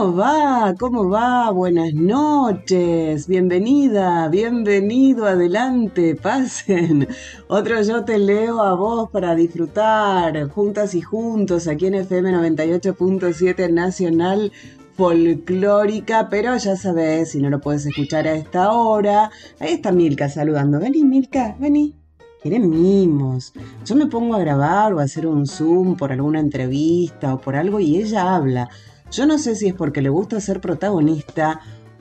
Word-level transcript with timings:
¿Cómo 0.00 0.16
va? 0.16 0.74
¿Cómo 0.78 1.10
va? 1.10 1.50
Buenas 1.50 1.92
noches. 1.92 3.26
Bienvenida, 3.26 4.28
bienvenido, 4.28 5.26
adelante, 5.26 6.14
pasen. 6.14 7.06
Otro 7.48 7.82
yo 7.82 8.02
te 8.02 8.18
leo 8.18 8.62
a 8.62 8.72
vos 8.72 9.10
para 9.10 9.34
disfrutar 9.34 10.48
juntas 10.48 10.94
y 10.94 11.02
juntos 11.02 11.68
aquí 11.68 11.88
en 11.88 11.96
FM 11.96 12.32
98.7 12.32 13.70
Nacional 13.70 14.50
folclórica, 14.94 16.30
pero 16.30 16.56
ya 16.56 16.76
sabes, 16.76 17.32
si 17.32 17.42
no 17.42 17.50
lo 17.50 17.60
puedes 17.60 17.84
escuchar 17.84 18.26
a 18.26 18.32
esta 18.32 18.72
hora, 18.72 19.30
ahí 19.58 19.74
está 19.74 19.92
Milka 19.92 20.30
saludando. 20.30 20.80
Vení, 20.80 21.04
Milka, 21.04 21.56
vení. 21.58 21.94
Quieren 22.40 22.70
mimos. 22.70 23.52
Yo 23.84 23.96
me 23.96 24.06
pongo 24.06 24.34
a 24.34 24.38
grabar 24.38 24.94
o 24.94 25.00
a 25.00 25.02
hacer 25.02 25.26
un 25.26 25.46
Zoom 25.46 25.94
por 25.94 26.10
alguna 26.10 26.40
entrevista 26.40 27.34
o 27.34 27.38
por 27.38 27.54
algo 27.54 27.80
y 27.80 27.98
ella 27.98 28.34
habla. 28.34 28.70
Yo 29.10 29.26
no 29.26 29.38
sé 29.38 29.56
si 29.56 29.66
es 29.68 29.74
porque 29.74 30.02
le 30.02 30.08
gusta 30.08 30.40
ser 30.40 30.60
protagonista 30.60 31.60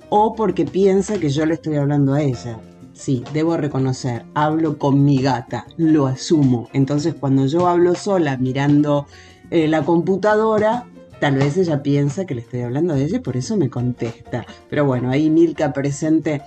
o 0.10 0.36
porque 0.36 0.66
piensa 0.66 1.20
que 1.20 1.30
yo 1.30 1.46
le 1.46 1.56
estoy 1.56 1.76
hablando 1.76 2.14
a 2.14 2.22
ella. 2.22 2.60
Sí, 2.94 3.24
debo 3.34 3.58
reconocer, 3.58 4.26
hablo 4.36 4.78
con 4.78 5.04
mi 5.04 5.22
gata, 5.22 5.66
lo 5.78 6.06
asumo. 6.06 6.70
Entonces 6.74 7.16
cuando 7.20 7.48
yo 7.48 7.68
hablo 7.68 7.96
sola 7.96 8.38
mirando 8.38 9.08
eh, 9.50 9.68
la 9.68 9.84
computadora, 9.84 10.86
tal 11.20 11.36
vez 11.38 11.58
ella 11.58 11.82
piensa 11.82 12.26
que 12.26 12.36
le 12.36 12.42
estoy 12.42 12.62
hablando 12.62 12.94
a 12.94 13.00
ella 13.00 13.18
y 13.18 13.22
por 13.22 13.38
eso 13.38 13.58
me 13.58 13.70
contesta. 13.70 14.46
Pero 14.70 14.86
bueno, 14.86 15.10
ahí 15.10 15.30
Milka 15.30 15.74
presente 15.74 16.42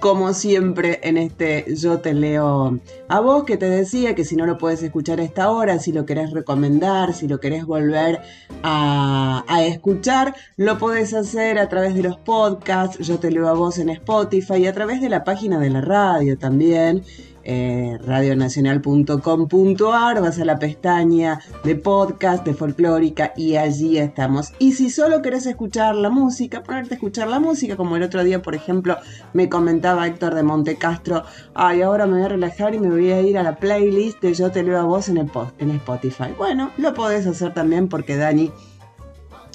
como 0.00 0.34
siempre 0.34 1.00
en 1.02 1.16
este 1.16 1.64
Yo 1.74 2.00
te 2.00 2.14
leo 2.14 2.78
a 3.08 3.20
vos 3.20 3.44
que 3.44 3.56
te 3.56 3.68
decía 3.68 4.14
que 4.14 4.24
si 4.24 4.36
no 4.36 4.46
lo 4.46 4.58
puedes 4.58 4.82
escuchar 4.82 5.20
a 5.20 5.22
esta 5.22 5.50
hora, 5.50 5.78
si 5.78 5.92
lo 5.92 6.04
querés 6.04 6.30
recomendar, 6.30 7.14
si 7.14 7.26
lo 7.26 7.40
querés 7.40 7.64
volver 7.64 8.20
a, 8.62 9.44
a 9.48 9.64
escuchar, 9.64 10.34
lo 10.56 10.78
podés 10.78 11.14
hacer 11.14 11.58
a 11.58 11.68
través 11.68 11.94
de 11.94 12.02
los 12.02 12.18
podcasts, 12.18 12.98
Yo 12.98 13.18
te 13.18 13.30
leo 13.30 13.48
a 13.48 13.54
vos 13.54 13.78
en 13.78 13.90
Spotify 13.90 14.56
y 14.56 14.66
a 14.66 14.72
través 14.72 15.00
de 15.00 15.08
la 15.08 15.24
página 15.24 15.58
de 15.58 15.70
la 15.70 15.80
radio 15.80 16.36
también 16.36 17.02
eh, 17.50 17.96
radionacional.com.ar, 18.04 20.20
vas 20.20 20.38
a 20.38 20.44
la 20.44 20.58
pestaña 20.58 21.40
de 21.64 21.76
podcast 21.76 22.44
de 22.44 22.52
folclórica 22.52 23.32
y 23.38 23.56
allí 23.56 23.96
estamos. 23.96 24.52
Y 24.58 24.72
si 24.72 24.90
solo 24.90 25.22
querés 25.22 25.46
escuchar 25.46 25.94
la 25.94 26.10
música, 26.10 26.62
ponerte 26.62 26.92
a 26.92 26.96
escuchar 26.96 27.28
la 27.28 27.40
música, 27.40 27.78
como 27.78 27.96
el 27.96 28.02
otro 28.02 28.22
día, 28.22 28.42
por 28.42 28.54
ejemplo, 28.54 28.98
me 29.32 29.48
comentaba 29.48 30.06
Héctor 30.06 30.34
de 30.34 30.42
Montecastro, 30.42 31.24
ay, 31.54 31.80
ahora 31.80 32.06
me 32.06 32.18
voy 32.18 32.26
a 32.26 32.28
relajar 32.28 32.74
y 32.74 32.80
me 32.80 32.90
voy 32.90 33.12
a 33.12 33.22
ir 33.22 33.38
a 33.38 33.42
la 33.42 33.56
playlist 33.56 34.20
de 34.20 34.34
Yo 34.34 34.50
te 34.50 34.62
leo 34.62 34.78
a 34.78 34.84
vos 34.84 35.08
en, 35.08 35.16
el 35.16 35.30
en 35.58 35.70
Spotify. 35.70 36.34
Bueno, 36.36 36.70
lo 36.76 36.92
podés 36.92 37.26
hacer 37.26 37.54
también 37.54 37.88
porque 37.88 38.18
Dani 38.18 38.52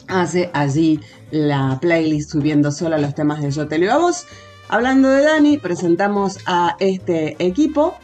hace 0.07 0.49
allí 0.53 0.99
la 1.29 1.77
playlist 1.79 2.31
subiendo 2.31 2.71
solo 2.71 2.97
los 2.97 3.13
temas 3.13 3.43
de 3.43 3.51
Yo 3.51 3.67
te 3.67 3.77
leo 3.77 3.93
a 3.93 3.99
vos. 3.99 4.25
Hablando 4.69 5.09
de 5.09 5.23
Dani, 5.23 5.57
presentamos 5.57 6.39
a 6.45 6.75
este 6.79 7.35
equipo. 7.39 7.95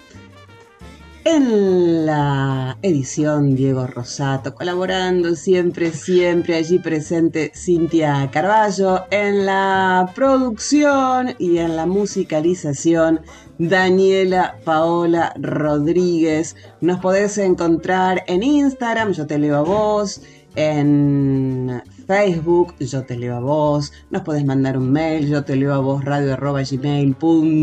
En 1.25 2.05
la 2.05 2.77
edición 2.81 3.55
Diego 3.55 3.85
Rosato, 3.87 4.55
colaborando 4.55 5.35
siempre, 5.35 5.91
siempre 5.91 6.55
allí 6.55 6.79
presente 6.79 7.51
Cintia 7.53 8.29
Carballo, 8.31 9.03
en 9.11 9.45
la 9.45 10.11
producción 10.15 11.35
y 11.37 11.57
en 11.57 11.75
la 11.75 11.85
musicalización 11.85 13.21
Daniela 13.57 14.57
Paola 14.63 15.33
Rodríguez. 15.39 16.55
Nos 16.81 16.99
podés 16.99 17.37
encontrar 17.37 18.23
en 18.27 18.41
Instagram, 18.41 19.11
yo 19.11 19.27
te 19.27 19.37
leo 19.37 19.57
a 19.57 19.61
vos, 19.61 20.21
en 20.55 21.81
Facebook, 22.09 22.73
yo 22.79 23.03
te 23.03 23.15
leo 23.15 23.35
a 23.35 23.39
vos, 23.39 23.93
nos 24.09 24.23
podés 24.23 24.43
mandar 24.43 24.75
un 24.79 24.91
mail, 24.91 25.29
yo 25.29 25.43
te 25.43 25.55
leo 25.55 25.75
a 25.75 25.77
vos 25.77 26.03
radio 26.03 26.35
gmail.com. 26.71 27.53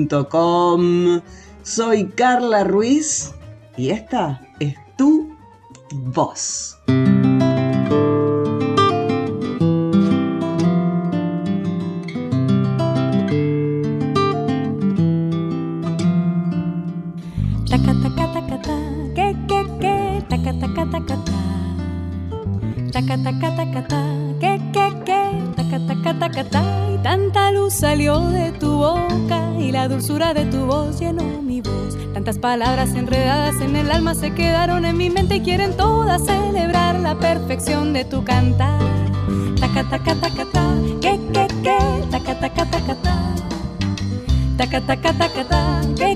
Soy 1.65 2.07
Carla 2.11 2.63
Ruiz 2.63 3.35
y 3.77 3.91
esta 3.91 4.41
es 4.61 4.77
tu 4.97 5.37
voz. 5.91 6.79
que, 19.17 19.35
que, 23.45 24.26
y 26.19 26.99
tanta 27.03 27.53
luz 27.53 27.75
salió 27.75 28.21
de 28.21 28.51
tu 28.53 28.79
boca 28.79 29.53
y 29.59 29.71
la 29.71 29.87
dulzura 29.87 30.33
de 30.33 30.47
tu 30.47 30.65
voz 30.65 30.99
llenó 30.99 31.43
mi 31.43 31.61
voz. 31.61 31.97
Tantas 32.15 32.39
palabras 32.39 32.95
enredadas 32.95 33.61
en 33.61 33.77
el 33.77 33.91
alma 33.91 34.15
se 34.15 34.33
quedaron 34.33 34.87
en 34.87 34.97
mi 34.97 35.11
mente 35.11 35.37
y 35.37 35.41
quieren 35.41 35.77
todas 35.77 36.25
celebrar 36.25 36.99
la 37.01 37.19
perfección 37.19 37.93
de 37.93 38.07
tu 38.07 38.25
cantar. 38.25 38.81
Taca, 39.61 39.85
taca, 39.91 40.15
taca, 40.15 40.47
ta, 40.53 40.75
que, 41.03 41.21
que, 41.35 41.47
que, 41.63 41.79
taca, 42.11 42.41
taca, 42.41 42.65
taca, 42.65 42.95
ta. 42.95 43.35
Taca, 44.57 44.81
taca, 44.81 45.13
taca, 45.13 45.45
ta, 45.45 45.81
que, 45.97 46.16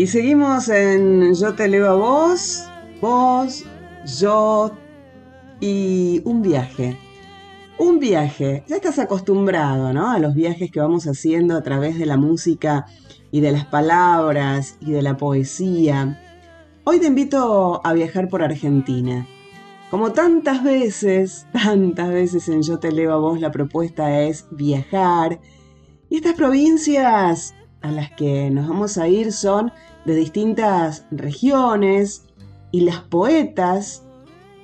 Y 0.00 0.06
seguimos 0.06 0.70
en 0.70 1.34
Yo 1.34 1.52
te 1.52 1.68
leo 1.68 1.90
a 1.90 1.94
vos, 1.94 2.64
vos, 3.02 3.66
yo 4.18 4.70
y 5.60 6.22
un 6.24 6.40
viaje. 6.40 6.96
Un 7.76 7.98
viaje, 7.98 8.64
ya 8.66 8.76
estás 8.76 8.98
acostumbrado, 8.98 9.92
¿no? 9.92 10.10
A 10.10 10.18
los 10.18 10.34
viajes 10.34 10.70
que 10.70 10.80
vamos 10.80 11.04
haciendo 11.06 11.54
a 11.54 11.62
través 11.62 11.98
de 11.98 12.06
la 12.06 12.16
música 12.16 12.86
y 13.30 13.40
de 13.42 13.52
las 13.52 13.66
palabras 13.66 14.78
y 14.80 14.90
de 14.92 15.02
la 15.02 15.18
poesía. 15.18 16.18
Hoy 16.84 16.98
te 16.98 17.08
invito 17.08 17.82
a 17.84 17.92
viajar 17.92 18.30
por 18.30 18.42
Argentina. 18.42 19.26
Como 19.90 20.12
tantas 20.12 20.64
veces, 20.64 21.46
tantas 21.52 22.08
veces 22.08 22.48
en 22.48 22.62
Yo 22.62 22.78
te 22.78 22.90
leo 22.90 23.12
a 23.12 23.18
vos, 23.18 23.38
la 23.38 23.50
propuesta 23.50 24.22
es 24.22 24.46
viajar. 24.50 25.40
Y 26.08 26.16
estas 26.16 26.36
provincias 26.36 27.54
a 27.82 27.90
las 27.90 28.10
que 28.12 28.50
nos 28.50 28.68
vamos 28.68 28.98
a 28.98 29.08
ir 29.08 29.32
son 29.32 29.72
de 30.04 30.14
distintas 30.14 31.06
regiones 31.10 32.24
y 32.70 32.82
las 32.82 33.00
poetas 33.00 34.04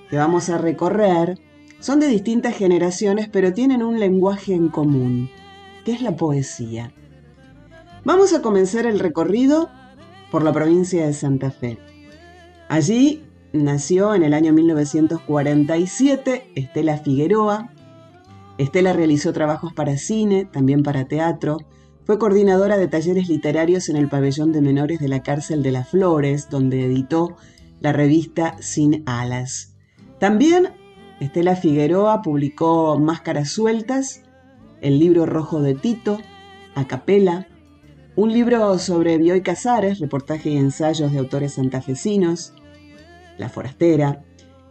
que 0.08 0.16
vamos 0.16 0.48
a 0.48 0.58
recorrer 0.58 1.40
son 1.80 2.00
de 2.00 2.08
distintas 2.08 2.56
generaciones 2.56 3.28
pero 3.28 3.52
tienen 3.52 3.82
un 3.82 4.00
lenguaje 4.00 4.54
en 4.54 4.68
común, 4.68 5.30
que 5.84 5.92
es 5.92 6.02
la 6.02 6.16
poesía. 6.16 6.92
Vamos 8.04 8.32
a 8.32 8.40
comenzar 8.40 8.86
el 8.86 8.98
recorrido 8.98 9.68
por 10.30 10.42
la 10.42 10.52
provincia 10.52 11.06
de 11.06 11.12
Santa 11.12 11.50
Fe. 11.50 11.78
Allí 12.68 13.24
nació 13.52 14.14
en 14.14 14.22
el 14.22 14.34
año 14.34 14.52
1947 14.52 16.52
Estela 16.54 16.98
Figueroa. 16.98 17.72
Estela 18.58 18.92
realizó 18.92 19.32
trabajos 19.32 19.72
para 19.72 19.96
cine, 19.96 20.44
también 20.44 20.82
para 20.82 21.06
teatro. 21.06 21.58
Fue 22.06 22.18
coordinadora 22.20 22.78
de 22.78 22.86
talleres 22.86 23.28
literarios 23.28 23.88
en 23.88 23.96
el 23.96 24.08
pabellón 24.08 24.52
de 24.52 24.60
menores 24.60 25.00
de 25.00 25.08
la 25.08 25.24
cárcel 25.24 25.64
de 25.64 25.72
las 25.72 25.88
Flores, 25.88 26.48
donde 26.48 26.84
editó 26.84 27.36
la 27.80 27.92
revista 27.92 28.54
Sin 28.60 29.02
Alas. 29.06 29.74
También 30.20 30.68
Estela 31.18 31.56
Figueroa 31.56 32.22
publicó 32.22 32.96
Máscaras 32.96 33.50
Sueltas, 33.50 34.22
el 34.82 35.00
libro 35.00 35.26
rojo 35.26 35.60
de 35.60 35.74
Tito, 35.74 36.20
A 36.76 36.86
Capela, 36.86 37.48
un 38.14 38.32
libro 38.32 38.78
sobre 38.78 39.18
Bioy 39.18 39.42
Casares, 39.42 39.98
reportaje 39.98 40.50
y 40.50 40.58
ensayos 40.58 41.10
de 41.10 41.18
autores 41.18 41.54
santafesinos, 41.54 42.54
La 43.36 43.48
Forastera, 43.48 44.22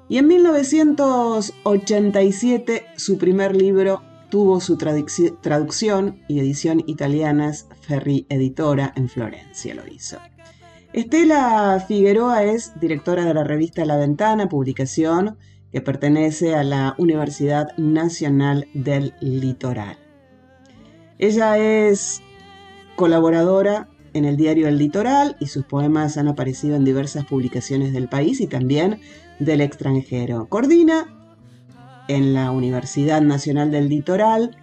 y 0.08 0.20
en 0.20 0.28
1987 0.28 2.86
su 2.96 3.18
primer 3.18 3.58
libro 3.58 4.02
tuvo 4.30 4.60
su 4.60 4.78
traducción 4.78 6.22
y 6.28 6.40
edición 6.40 6.84
italianas, 6.88 7.68
Ferri 7.82 8.26
Editora 8.30 8.94
en 8.96 9.10
Florencia 9.10 9.76
lo 9.76 9.88
hizo. 9.88 10.18
Estela 10.94 11.84
Figueroa 11.88 12.44
es 12.44 12.80
directora 12.80 13.26
de 13.26 13.34
la 13.34 13.44
revista 13.44 13.86
La 13.86 13.98
Ventana, 13.98 14.48
publicación 14.48 15.38
que 15.72 15.82
pertenece 15.82 16.56
a 16.56 16.64
la 16.64 16.96
Universidad 16.98 17.76
Nacional 17.78 18.68
del 18.74 19.14
Litoral. 19.20 19.98
Ella 21.18 21.58
es 21.58 22.22
colaboradora 22.96 23.90
en 24.14 24.24
el 24.24 24.38
diario 24.38 24.70
El 24.70 24.78
Litoral 24.78 25.36
y 25.42 25.48
sus 25.48 25.66
poemas 25.66 26.18
han 26.18 26.30
aparecido 26.30 26.78
en 26.78 26.86
diversas 26.86 27.26
publicaciones 27.26 27.92
del 27.92 28.08
país 28.08 28.40
y 28.40 28.48
también 28.48 29.02
del 29.40 29.60
extranjero. 29.60 30.48
Coordina 30.48 31.15
en 32.08 32.34
la 32.34 32.52
Universidad 32.52 33.22
Nacional 33.22 33.72
del 33.72 33.90
Litoral 33.90 34.58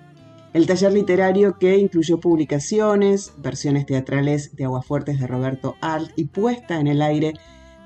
el 0.53 0.67
taller 0.67 0.93
literario 0.93 1.59
que 1.59 1.79
incluyó 1.79 2.21
publicaciones, 2.21 3.33
versiones 3.39 3.87
teatrales 3.87 4.55
de 4.55 4.65
Aguafuertes 4.65 5.19
de 5.19 5.27
Roberto 5.27 5.77
Alt 5.81 6.11
y 6.17 6.25
puesta 6.25 6.79
en 6.79 6.89
el 6.89 7.01
aire 7.01 7.35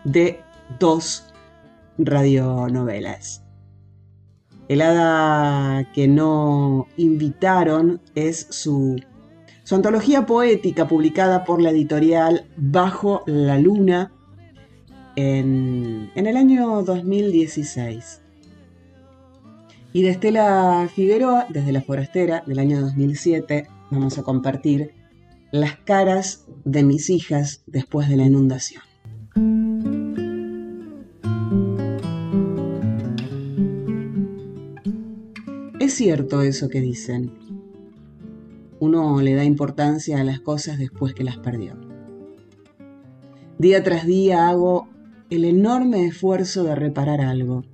de 0.05 0.41
dos 0.81 1.33
radionovelas. 1.97 3.45
El 4.69 4.83
hada 4.83 5.93
que 5.93 6.09
no 6.09 6.89
invitaron 6.97 8.01
es 8.17 8.49
su, 8.51 9.01
su 9.63 9.75
antología 9.77 10.27
poética 10.27 10.89
publicada 10.89 11.45
por 11.45 11.63
la 11.63 11.71
editorial 11.71 12.49
Bajo 12.57 13.23
la 13.27 13.61
Luna 13.61 14.13
en, 15.15 16.11
en 16.17 16.27
el 16.27 16.37
año 16.37 16.83
2016. 16.83 18.23
Y 19.97 20.03
de 20.03 20.11
Estela 20.11 20.91
Figueroa, 20.95 21.47
desde 21.49 21.73
La 21.73 21.81
Forastera, 21.81 22.45
del 22.47 22.59
año 22.59 22.83
2007, 22.83 23.67
vamos 23.91 24.19
a 24.19 24.23
compartir 24.23 24.93
las 25.53 25.77
caras 25.77 26.45
de 26.67 26.83
mis 26.83 27.09
hijas 27.09 27.63
después 27.67 28.07
de 28.11 28.19
la 28.19 28.27
inundación. 28.27 28.83
Es 35.81 35.95
cierto 35.95 36.43
eso 36.43 36.69
que 36.69 36.83
dicen. 36.83 37.33
Uno 38.79 39.23
le 39.23 39.33
da 39.33 39.45
importancia 39.45 40.21
a 40.21 40.25
las 40.25 40.41
cosas 40.41 40.79
después 40.79 41.15
que 41.15 41.25
las 41.25 41.39
perdió. 41.39 41.73
Día 43.59 43.83
tras 43.83 44.05
día 44.05 44.47
hago 44.51 44.89
el 45.31 45.47
enorme 45.47 46.05
esfuerzo 46.05 46.65
de 46.65 46.75
reparar 46.75 47.23
algo 47.23 47.65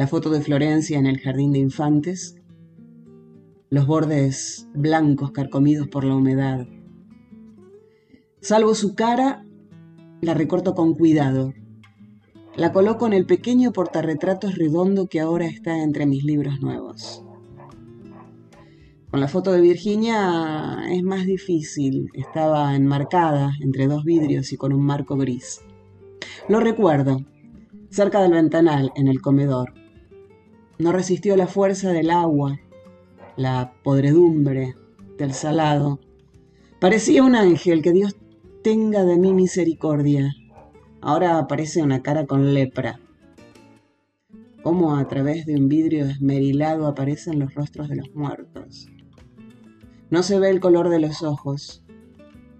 la 0.00 0.06
foto 0.06 0.30
de 0.30 0.40
Florencia 0.40 0.98
en 0.98 1.04
el 1.04 1.20
jardín 1.20 1.52
de 1.52 1.58
infantes, 1.58 2.34
los 3.68 3.86
bordes 3.86 4.66
blancos 4.72 5.30
carcomidos 5.30 5.88
por 5.88 6.04
la 6.04 6.16
humedad. 6.16 6.66
Salvo 8.40 8.74
su 8.74 8.94
cara, 8.94 9.44
la 10.22 10.32
recorto 10.32 10.74
con 10.74 10.94
cuidado. 10.94 11.52
La 12.56 12.72
coloco 12.72 13.06
en 13.06 13.12
el 13.12 13.26
pequeño 13.26 13.72
portarretratos 13.72 14.56
redondo 14.56 15.06
que 15.06 15.20
ahora 15.20 15.44
está 15.44 15.82
entre 15.82 16.06
mis 16.06 16.24
libros 16.24 16.62
nuevos. 16.62 17.22
Con 19.10 19.20
la 19.20 19.28
foto 19.28 19.52
de 19.52 19.60
Virginia 19.60 20.78
es 20.88 21.02
más 21.02 21.26
difícil. 21.26 22.08
Estaba 22.14 22.74
enmarcada 22.74 23.52
entre 23.60 23.86
dos 23.86 24.04
vidrios 24.04 24.50
y 24.54 24.56
con 24.56 24.72
un 24.72 24.82
marco 24.82 25.18
gris. 25.18 25.60
Lo 26.48 26.58
recuerdo, 26.58 27.18
cerca 27.90 28.22
del 28.22 28.32
ventanal, 28.32 28.92
en 28.96 29.06
el 29.06 29.20
comedor. 29.20 29.74
No 30.80 30.92
resistió 30.92 31.36
la 31.36 31.46
fuerza 31.46 31.92
del 31.92 32.08
agua, 32.08 32.58
la 33.36 33.74
podredumbre 33.84 34.76
del 35.18 35.34
salado. 35.34 36.00
Parecía 36.80 37.22
un 37.22 37.34
ángel, 37.34 37.82
que 37.82 37.92
Dios 37.92 38.16
tenga 38.64 39.04
de 39.04 39.18
mí 39.18 39.34
misericordia. 39.34 40.34
Ahora 41.02 41.36
aparece 41.36 41.82
una 41.82 42.00
cara 42.00 42.24
con 42.24 42.54
lepra. 42.54 42.98
Cómo 44.62 44.96
a 44.96 45.06
través 45.06 45.44
de 45.44 45.56
un 45.56 45.68
vidrio 45.68 46.06
esmerilado 46.06 46.86
aparecen 46.86 47.40
los 47.40 47.54
rostros 47.54 47.90
de 47.90 47.96
los 47.96 48.14
muertos. 48.14 48.88
No 50.08 50.22
se 50.22 50.38
ve 50.38 50.48
el 50.48 50.60
color 50.60 50.88
de 50.88 51.00
los 51.00 51.22
ojos, 51.22 51.84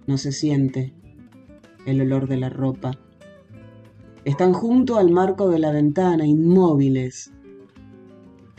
no 0.07 0.19
se 0.19 0.33
siente 0.33 0.93
el 1.87 2.03
olor 2.03 2.29
de 2.29 2.37
la 2.37 2.51
ropa. 2.51 2.91
Están 4.27 4.53
junto 4.53 4.99
al 4.99 5.11
marco 5.11 5.49
de 5.49 5.59
la 5.59 5.73
ventana, 5.73 6.27
inmóviles, 6.27 7.33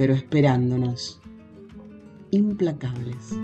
pero 0.01 0.15
esperándonos, 0.15 1.21
implacables. 2.31 3.36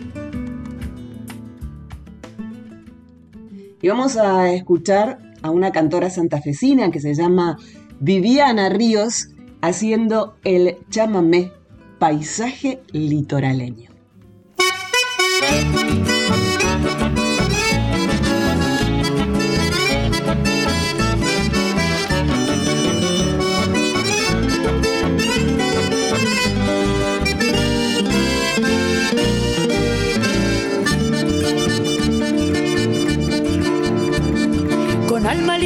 Y 3.79 3.87
vamos 3.87 4.17
a 4.17 4.51
escuchar 4.51 5.19
a 5.43 5.51
una 5.51 5.71
cantora 5.71 6.09
santafesina 6.09 6.89
que 6.89 6.99
se 6.99 7.13
llama 7.13 7.59
Viviana 7.99 8.69
Ríos 8.69 9.27
haciendo 9.61 10.35
el 10.43 10.77
chamamé 10.89 11.51
Paisaje 11.99 12.81
Litoraleño. 12.91 13.91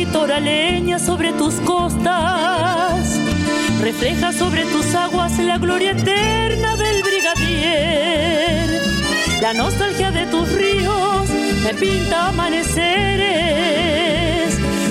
Litoraleña 0.06 0.98
sobre 0.98 1.32
tus 1.34 1.54
costas, 1.62 3.20
refleja 3.82 4.34
sobre 4.34 4.66
tus 4.66 4.96
aguas 4.96 5.38
la 5.38 5.60
gloria 5.60 5.92
eterna 5.92 6.76
del 6.76 7.04
brigadier. 7.04 8.82
La 9.42 9.54
nostalgia 9.54 10.10
de 10.10 10.26
tus 10.26 10.52
ríos 10.54 11.30
me 11.64 11.76
pinta 11.76 12.30
amaneceres, 12.30 12.80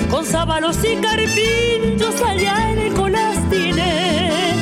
con 0.09 0.25
sábalos 0.25 0.77
y 0.85 0.95
carpinchos 0.95 2.21
allá 2.21 2.71
en 2.71 2.79
el 2.79 2.93
colastine. 2.93 4.53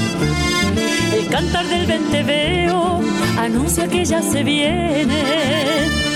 El 1.13 1.27
cantar 1.27 1.67
del 1.67 1.85
venteveo 1.85 3.01
anuncia 3.37 3.87
que 3.87 4.03
ya 4.03 4.23
se 4.23 4.43
viene 4.43 6.08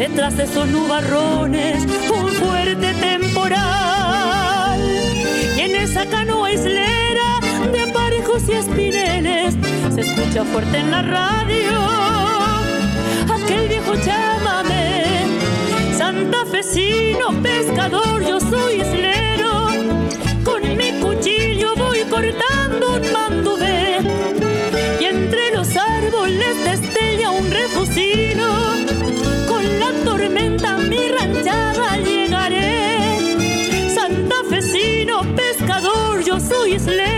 Detrás 0.00 0.34
de 0.34 0.44
esos 0.44 0.66
nubarrones, 0.68 1.84
un 2.10 2.28
fuerte 2.28 2.94
temporal. 2.94 4.80
Y 5.58 5.60
en 5.60 5.76
esa 5.76 6.06
canoa 6.06 6.50
islera 6.50 7.38
de 7.70 7.82
aparejos 7.82 8.48
y 8.48 8.52
espineles 8.52 9.56
se 9.94 10.00
escucha 10.00 10.42
fuerte 10.44 10.78
en 10.78 10.90
la 10.90 11.02
radio 11.02 11.70
aquel 13.30 13.68
viejo 13.68 13.92
llámame. 13.94 15.26
Santafesino, 15.98 17.32
pescador, 17.42 18.24
yo 18.26 18.40
soy 18.40 18.80
islero. 18.80 19.68
Con 20.42 20.62
mi 20.78 20.92
cuchillo 20.92 21.74
voy 21.76 22.00
cortando 22.04 22.94
un 22.94 23.12
mandubé. 23.12 23.99
Pescador, 36.70 37.00
yo 37.00 37.09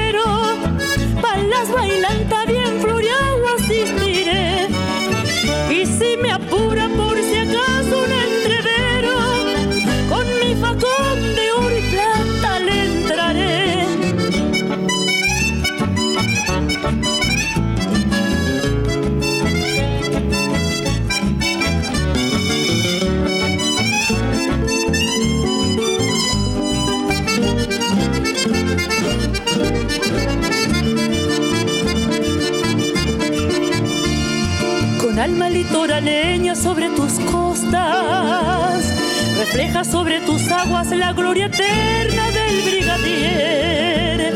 tus 40.26 40.50
aguas 40.50 40.91
la 40.91 41.12
gloria 41.12 41.47
eterna 41.47 42.31
del 42.31 42.62
brigadier. 42.62 44.35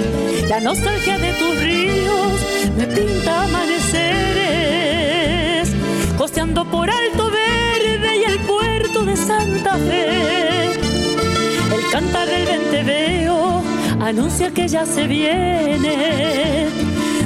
La 0.48 0.60
nostalgia 0.60 1.18
de 1.18 1.32
tus 1.34 1.60
ríos 1.60 2.40
me 2.76 2.86
pinta 2.86 3.42
amaneceres, 3.44 5.70
costeando 6.16 6.64
por 6.64 6.88
Alto 6.90 7.30
Verde 7.30 8.16
y 8.18 8.24
el 8.24 8.38
puerto 8.40 9.04
de 9.04 9.16
Santa 9.16 9.76
Fe. 9.76 10.72
El 10.72 11.90
cantar 11.90 12.28
del 12.28 12.46
venteveo 12.46 13.62
anuncia 14.00 14.50
que 14.52 14.66
ya 14.68 14.86
se 14.86 15.06
viene 15.06 16.68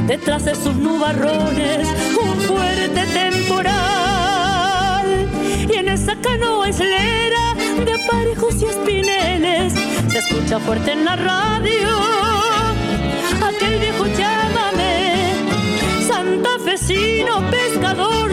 detrás 0.07 0.45
de 0.45 0.55
sus 0.55 0.75
nubarrones 0.75 1.88
un 2.23 2.38
fuerte 2.40 3.07
temporal. 3.07 3.39
Fuerte 10.59 10.90
en 10.92 11.04
la 11.04 11.14
radio. 11.14 11.88
Aquel 13.40 13.78
viejo 13.78 14.07
llámame, 14.07 15.35
santafesino 16.09 17.49
pescador, 17.50 18.29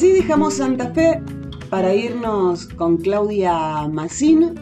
así 0.00 0.12
dejamos 0.12 0.54
Santa 0.54 0.94
Fe 0.94 1.22
para 1.68 1.94
irnos 1.94 2.64
con 2.64 2.96
Claudia 2.96 3.86
Massín, 3.86 4.54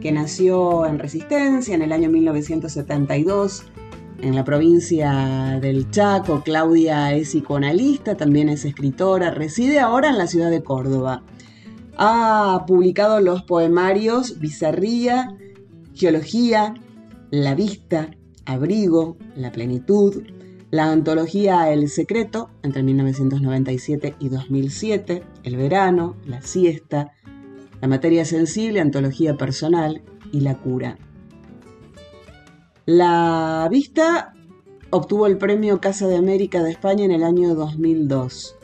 que 0.00 0.12
nació 0.12 0.86
en 0.86 1.00
Resistencia 1.00 1.74
en 1.74 1.82
el 1.82 1.90
año 1.90 2.08
1972 2.08 3.64
en 4.22 4.36
la 4.36 4.44
provincia 4.44 5.58
del 5.60 5.90
Chaco. 5.90 6.42
Claudia 6.44 7.12
es 7.12 7.30
psicoanalista, 7.30 8.16
también 8.16 8.48
es 8.48 8.64
escritora, 8.64 9.32
reside 9.32 9.80
ahora 9.80 10.10
en 10.10 10.18
la 10.18 10.28
ciudad 10.28 10.52
de 10.52 10.62
Córdoba. 10.62 11.24
Ha 11.96 12.64
publicado 12.68 13.18
los 13.18 13.42
poemarios 13.42 14.38
Bizarría, 14.38 15.36
Geología, 15.96 16.74
La 17.32 17.56
Vista, 17.56 18.12
Abrigo, 18.44 19.16
La 19.34 19.50
Plenitud, 19.50 20.22
la 20.70 20.90
antología 20.90 21.72
El 21.72 21.88
Secreto 21.88 22.50
entre 22.62 22.82
1997 22.82 24.14
y 24.20 24.28
2007, 24.28 25.24
El 25.42 25.56
Verano, 25.56 26.16
La 26.26 26.42
Siesta, 26.42 27.12
La 27.80 27.88
Materia 27.88 28.24
Sensible, 28.24 28.80
Antología 28.80 29.36
Personal 29.36 30.02
y 30.32 30.40
La 30.40 30.58
Cura. 30.58 30.96
La 32.86 33.68
Vista 33.70 34.34
obtuvo 34.90 35.26
el 35.26 35.38
premio 35.38 35.80
Casa 35.80 36.06
de 36.06 36.16
América 36.16 36.62
de 36.62 36.70
España 36.70 37.04
en 37.04 37.12
el 37.12 37.24
año 37.24 37.54
2002. 37.54 38.56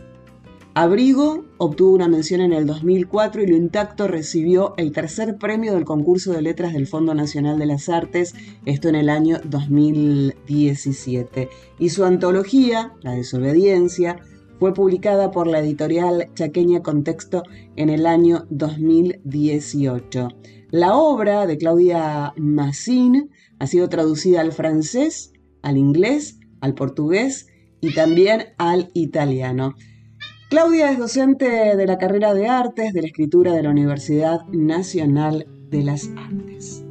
Abrigo 0.78 1.47
obtuvo 1.56 1.95
una 1.95 2.06
mención 2.06 2.42
en 2.42 2.52
el 2.52 2.66
2004 2.66 3.42
y 3.42 3.47
Lo 3.47 3.56
Intacto 3.56 4.09
recibió 4.09 4.75
el 4.76 4.92
tercer 4.92 5.38
premio 5.38 5.73
del 5.73 5.87
concurso 5.87 6.35
de 6.35 6.42
letras 6.42 6.75
del 6.75 6.87
Fondo 6.87 7.14
Nacional 7.14 7.59
de 7.59 7.64
las 7.64 7.88
Artes, 7.88 8.35
esto 8.66 8.90
en 8.90 8.95
el 8.95 9.09
año 9.09 9.38
2017. 9.42 11.49
Y 11.78 11.88
su 11.88 12.04
antología, 12.04 12.92
La 13.00 13.12
Desobediencia, 13.12 14.18
fue 14.61 14.75
publicada 14.75 15.30
por 15.30 15.47
la 15.47 15.61
editorial 15.61 16.28
chaqueña 16.35 16.83
Contexto 16.83 17.42
en 17.76 17.88
el 17.88 18.04
año 18.04 18.45
2018. 18.50 20.28
La 20.73 20.95
obra 20.95 21.47
de 21.47 21.56
Claudia 21.56 22.35
Massín 22.37 23.30
ha 23.59 23.66
sido 23.66 23.88
traducida 23.88 24.42
al 24.42 24.52
francés, 24.52 25.33
al 25.62 25.78
inglés, 25.78 26.38
al 26.61 26.75
portugués 26.75 27.47
y 27.80 27.95
también 27.95 28.49
al 28.59 28.90
italiano. 28.92 29.75
Claudia 30.48 30.92
es 30.92 30.98
docente 30.98 31.76
de 31.76 31.86
la 31.86 31.98
carrera 31.98 32.32
de 32.32 32.46
artes 32.46 32.92
de 32.92 33.00
la 33.00 33.08
escritura 33.08 33.52
de 33.52 33.64
la 33.64 33.70
Universidad 33.70 34.46
Nacional 34.52 35.44
de 35.70 35.82
las 35.82 36.08
Artes. 36.16 36.84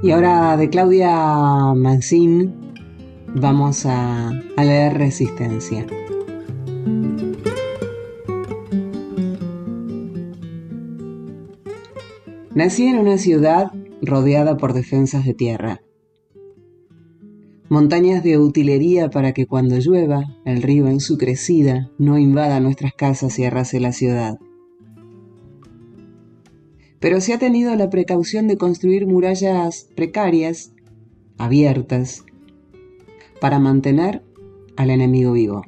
Y 0.00 0.12
ahora 0.12 0.56
de 0.56 0.70
Claudia 0.70 1.74
Mancín 1.74 2.54
vamos 3.34 3.84
a, 3.84 4.28
a 4.28 4.64
leer 4.64 4.96
Resistencia. 4.96 5.84
Nací 12.54 12.86
en 12.86 12.98
una 12.98 13.18
ciudad 13.18 13.72
rodeada 14.02 14.56
por 14.56 14.72
defensas 14.72 15.24
de 15.24 15.34
tierra. 15.34 15.80
Montañas 17.68 18.22
de 18.22 18.38
utilería 18.38 19.10
para 19.10 19.32
que 19.32 19.46
cuando 19.46 19.76
llueva, 19.76 20.36
el 20.44 20.62
río 20.62 20.88
en 20.88 21.00
su 21.00 21.18
crecida 21.18 21.90
no 21.98 22.18
invada 22.18 22.60
nuestras 22.60 22.94
casas 22.94 23.38
y 23.38 23.44
arrase 23.44 23.78
la 23.78 23.92
ciudad. 23.92 24.38
Pero 26.98 27.20
se 27.20 27.34
ha 27.34 27.38
tenido 27.38 27.74
la 27.76 27.90
precaución 27.90 28.48
de 28.48 28.56
construir 28.56 29.06
murallas 29.06 29.88
precarias, 29.94 30.72
abiertas, 31.36 32.24
para 33.40 33.58
mantener 33.58 34.22
al 34.76 34.90
enemigo 34.90 35.32
vivo. 35.32 35.62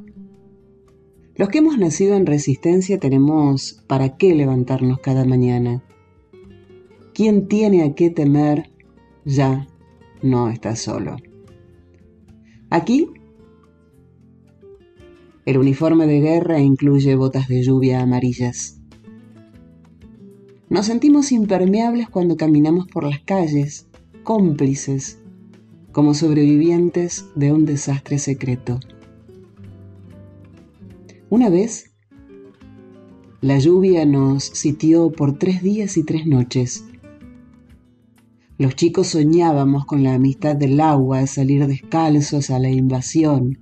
Los 1.36 1.50
que 1.50 1.58
hemos 1.58 1.78
nacido 1.78 2.16
en 2.16 2.26
resistencia 2.26 2.98
tenemos 2.98 3.84
para 3.86 4.16
qué 4.16 4.34
levantarnos 4.34 5.00
cada 5.00 5.24
mañana 5.24 5.82
quien 7.14 7.48
tiene 7.48 7.82
a 7.82 7.94
qué 7.94 8.08
temer 8.08 8.70
ya 9.26 9.66
no 10.22 10.48
está 10.48 10.74
solo. 10.74 11.16
Aquí, 12.70 13.08
el 15.44 15.58
uniforme 15.58 16.06
de 16.06 16.20
guerra 16.20 16.60
incluye 16.60 17.16
botas 17.16 17.48
de 17.48 17.62
lluvia 17.64 18.00
amarillas. 18.00 18.80
Nos 20.68 20.86
sentimos 20.86 21.32
impermeables 21.32 22.08
cuando 22.08 22.36
caminamos 22.36 22.86
por 22.86 23.02
las 23.02 23.18
calles, 23.22 23.88
cómplices, 24.22 25.18
como 25.90 26.14
sobrevivientes 26.14 27.26
de 27.34 27.52
un 27.52 27.64
desastre 27.64 28.20
secreto. 28.20 28.78
Una 31.28 31.48
vez, 31.50 31.90
la 33.40 33.58
lluvia 33.58 34.06
nos 34.06 34.44
sitió 34.44 35.10
por 35.10 35.38
tres 35.38 35.60
días 35.60 35.96
y 35.96 36.04
tres 36.04 36.24
noches. 36.24 36.84
Los 38.60 38.76
chicos 38.76 39.06
soñábamos 39.06 39.86
con 39.86 40.02
la 40.02 40.12
amistad 40.12 40.54
del 40.54 40.82
agua, 40.82 41.26
salir 41.26 41.66
descalzos 41.66 42.50
a 42.50 42.58
la 42.58 42.68
invasión. 42.68 43.58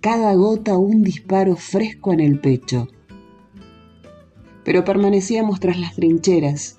Cada 0.00 0.32
gota 0.34 0.78
un 0.78 1.02
disparo 1.02 1.56
fresco 1.56 2.12
en 2.12 2.20
el 2.20 2.38
pecho. 2.38 2.86
Pero 4.64 4.84
permanecíamos 4.84 5.58
tras 5.58 5.80
las 5.80 5.96
trincheras, 5.96 6.78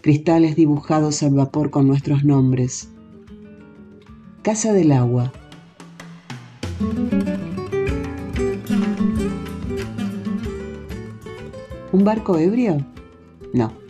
cristales 0.00 0.54
dibujados 0.54 1.24
al 1.24 1.34
vapor 1.34 1.70
con 1.70 1.88
nuestros 1.88 2.22
nombres. 2.22 2.88
Casa 4.42 4.72
del 4.72 4.92
agua. 4.92 5.32
¿Un 11.90 12.04
barco 12.04 12.38
ebrio? 12.38 12.86
No. 13.52 13.83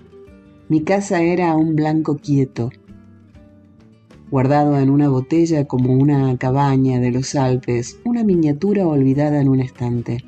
Mi 0.67 0.83
casa 0.83 1.21
era 1.21 1.55
un 1.57 1.77
blanco 1.77 2.17
quieto, 2.17 2.71
guardado 4.31 4.79
en 4.79 4.89
una 4.89 5.11
botella 5.11 5.67
como 5.67 5.93
una 5.93 6.39
cabaña 6.39 7.01
de 7.01 7.11
los 7.11 7.35
Alpes, 7.35 8.01
una 8.07 8.25
miniatura 8.25 8.87
olvidada 8.87 9.43
en 9.43 9.49
un 9.49 9.61
estante. 9.61 10.25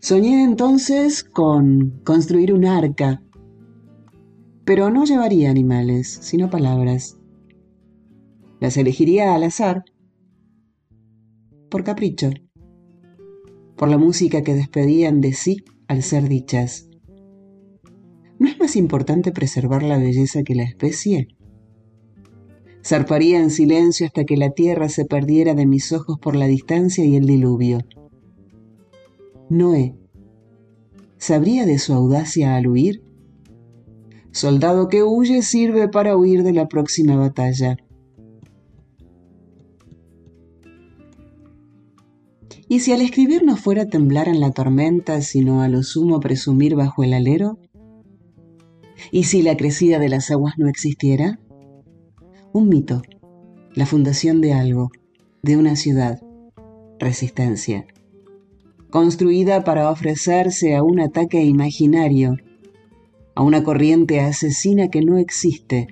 Soñé 0.00 0.42
entonces 0.42 1.22
con 1.22 2.00
construir 2.02 2.52
un 2.52 2.64
arca, 2.64 3.22
pero 4.64 4.90
no 4.90 5.04
llevaría 5.04 5.50
animales, 5.50 6.18
sino 6.20 6.50
palabras. 6.50 7.16
Las 8.58 8.76
elegiría 8.76 9.36
al 9.36 9.44
azar, 9.44 9.84
por 11.70 11.84
capricho, 11.84 12.30
por 13.76 13.88
la 13.88 13.98
música 13.98 14.42
que 14.42 14.54
despedían 14.54 15.20
de 15.20 15.32
sí 15.32 15.64
al 15.86 16.02
ser 16.02 16.28
dichas. 16.28 16.87
¿No 18.38 18.48
es 18.48 18.58
más 18.58 18.76
importante 18.76 19.32
preservar 19.32 19.82
la 19.82 19.98
belleza 19.98 20.42
que 20.44 20.54
la 20.54 20.62
especie? 20.62 21.28
Zarparía 22.84 23.40
en 23.40 23.50
silencio 23.50 24.06
hasta 24.06 24.24
que 24.24 24.36
la 24.36 24.50
tierra 24.50 24.88
se 24.88 25.04
perdiera 25.04 25.54
de 25.54 25.66
mis 25.66 25.92
ojos 25.92 26.18
por 26.20 26.36
la 26.36 26.46
distancia 26.46 27.04
y 27.04 27.16
el 27.16 27.26
diluvio. 27.26 27.80
Noé, 29.50 29.96
¿sabría 31.16 31.66
de 31.66 31.78
su 31.78 31.92
audacia 31.92 32.54
al 32.54 32.68
huir? 32.68 33.02
Soldado 34.30 34.88
que 34.88 35.02
huye 35.02 35.42
sirve 35.42 35.88
para 35.88 36.16
huir 36.16 36.44
de 36.44 36.52
la 36.52 36.68
próxima 36.68 37.16
batalla. 37.16 37.76
¿Y 42.68 42.80
si 42.80 42.92
al 42.92 43.00
escribir 43.00 43.42
no 43.42 43.56
fuera 43.56 43.86
temblar 43.86 44.28
en 44.28 44.40
la 44.40 44.52
tormenta, 44.52 45.22
sino 45.22 45.62
a 45.62 45.68
lo 45.68 45.82
sumo 45.82 46.20
presumir 46.20 46.76
bajo 46.76 47.02
el 47.02 47.14
alero? 47.14 47.58
¿Y 49.10 49.24
si 49.24 49.42
la 49.42 49.56
crecida 49.56 49.98
de 49.98 50.08
las 50.08 50.30
aguas 50.30 50.54
no 50.58 50.68
existiera? 50.68 51.38
Un 52.52 52.68
mito, 52.68 53.02
la 53.74 53.86
fundación 53.86 54.40
de 54.40 54.52
algo, 54.52 54.90
de 55.42 55.56
una 55.56 55.76
ciudad, 55.76 56.20
resistencia, 56.98 57.86
construida 58.90 59.64
para 59.64 59.90
ofrecerse 59.90 60.74
a 60.74 60.82
un 60.82 61.00
ataque 61.00 61.42
imaginario, 61.44 62.36
a 63.34 63.42
una 63.42 63.62
corriente 63.62 64.20
asesina 64.20 64.88
que 64.88 65.02
no 65.02 65.18
existe, 65.18 65.88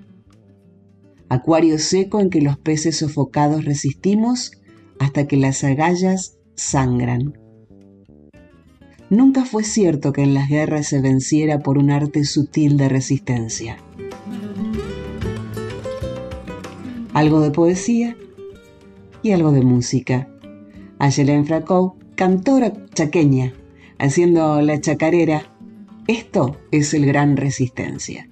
acuario 1.28 1.78
seco 1.78 2.20
en 2.20 2.30
que 2.30 2.40
los 2.40 2.58
peces 2.58 2.96
sofocados 2.98 3.64
resistimos 3.64 4.52
hasta 4.98 5.26
que 5.26 5.36
las 5.36 5.62
agallas 5.64 6.38
sangran. 6.54 7.34
Nunca 9.08 9.44
fue 9.44 9.62
cierto 9.62 10.12
que 10.12 10.22
en 10.22 10.34
las 10.34 10.48
guerras 10.48 10.88
se 10.88 11.00
venciera 11.00 11.60
por 11.60 11.78
un 11.78 11.90
arte 11.90 12.24
sutil 12.24 12.76
de 12.76 12.88
resistencia. 12.88 13.78
Algo 17.12 17.40
de 17.40 17.50
poesía 17.50 18.16
y 19.22 19.30
algo 19.30 19.52
de 19.52 19.62
música. 19.62 20.28
Ayelen 20.98 21.46
Fracou, 21.46 21.94
cantora 22.16 22.72
chaqueña, 22.94 23.52
haciendo 23.98 24.60
la 24.60 24.80
chacarera. 24.80 25.52
Esto 26.08 26.56
es 26.72 26.92
el 26.92 27.06
Gran 27.06 27.36
Resistencia. 27.36 28.28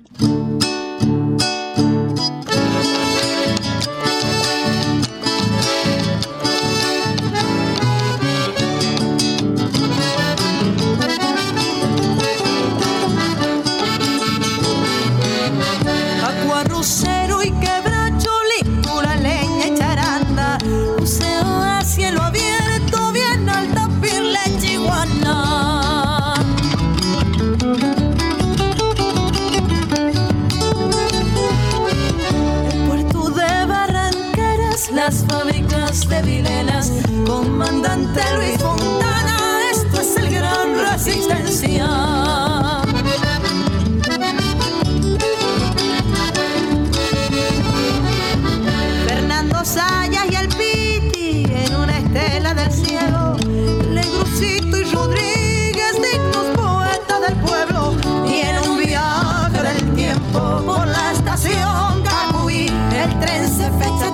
trance 63.24 63.62
faite 63.78 64.13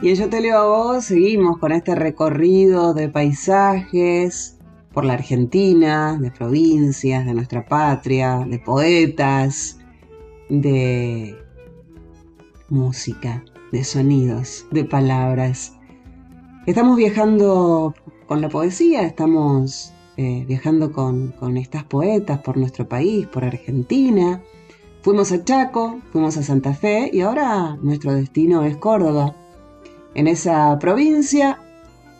Y 0.00 0.10
en 0.10 0.14
Yo 0.14 0.28
te 0.28 0.40
leo 0.40 0.58
a 0.58 0.64
vos 0.64 1.06
seguimos 1.06 1.58
con 1.58 1.72
este 1.72 1.96
recorrido 1.96 2.94
de 2.94 3.08
paisajes 3.08 4.56
por 4.92 5.04
la 5.04 5.14
Argentina, 5.14 6.16
de 6.20 6.30
provincias, 6.30 7.26
de 7.26 7.34
nuestra 7.34 7.66
patria, 7.66 8.46
de 8.48 8.60
poetas, 8.60 9.80
de 10.48 11.36
música, 12.68 13.44
de 13.72 13.82
sonidos, 13.82 14.66
de 14.70 14.84
palabras. 14.84 15.74
Estamos 16.66 16.96
viajando 16.96 17.92
con 18.28 18.40
la 18.40 18.48
poesía, 18.50 19.02
estamos 19.02 19.92
eh, 20.16 20.44
viajando 20.46 20.92
con, 20.92 21.32
con 21.32 21.56
estas 21.56 21.82
poetas 21.82 22.38
por 22.38 22.56
nuestro 22.56 22.88
país, 22.88 23.26
por 23.26 23.44
Argentina. 23.44 24.44
Fuimos 25.02 25.32
a 25.32 25.42
Chaco, 25.42 25.98
fuimos 26.12 26.36
a 26.36 26.44
Santa 26.44 26.72
Fe 26.72 27.10
y 27.12 27.22
ahora 27.22 27.76
nuestro 27.82 28.12
destino 28.12 28.62
es 28.62 28.76
Córdoba. 28.76 29.34
En 30.14 30.26
esa 30.26 30.78
provincia, 30.78 31.58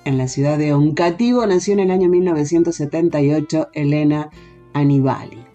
en 0.04 0.18
la 0.18 0.28
ciudad 0.28 0.58
de 0.58 0.72
Oncativo, 0.72 1.46
nació 1.46 1.74
en 1.74 1.80
el 1.80 1.90
año 1.90 2.08
1978 2.08 3.68
Elena 3.72 4.30
Anibali. 4.72 5.48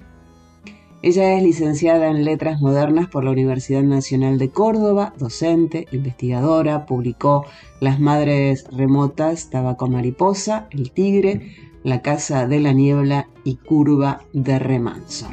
Ella 1.04 1.34
es 1.34 1.44
licenciada 1.44 2.08
en 2.08 2.24
Letras 2.24 2.62
Modernas 2.62 3.10
por 3.10 3.26
la 3.26 3.32
Universidad 3.32 3.84
Nacional 3.84 4.38
de 4.38 4.52
Córdoba, 4.52 5.14
docente, 5.18 5.86
investigadora, 5.92 6.86
publicó 6.86 7.46
Las 7.82 8.00
Madres 8.00 8.66
Remotas, 8.72 9.50
Tabaco 9.50 9.88
Mariposa, 9.88 10.68
El 10.72 10.92
Tigre, 10.92 11.56
La 11.84 12.02
Casa 12.02 12.48
de 12.48 12.62
la 12.62 12.72
Niebla 12.72 13.28
y 13.44 13.58
Curva 13.58 14.22
de 14.32 14.60
Remanso. 14.60 15.28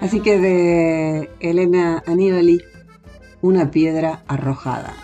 Así 0.00 0.20
que 0.20 0.38
de 0.38 1.30
Elena 1.40 2.02
Aníbali, 2.06 2.60
una 3.42 3.70
piedra 3.70 4.22
arrojada. 4.26 4.94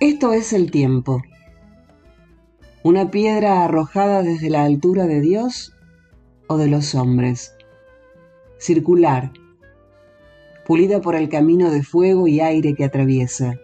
Esto 0.00 0.32
es 0.32 0.52
el 0.52 0.70
tiempo 0.70 1.22
una 2.86 3.10
piedra 3.10 3.64
arrojada 3.64 4.22
desde 4.22 4.48
la 4.48 4.62
altura 4.62 5.08
de 5.08 5.20
Dios 5.20 5.74
o 6.46 6.56
de 6.56 6.68
los 6.68 6.94
hombres, 6.94 7.56
circular, 8.58 9.32
pulida 10.64 11.00
por 11.00 11.16
el 11.16 11.28
camino 11.28 11.72
de 11.72 11.82
fuego 11.82 12.28
y 12.28 12.38
aire 12.38 12.74
que 12.74 12.84
atraviesa, 12.84 13.58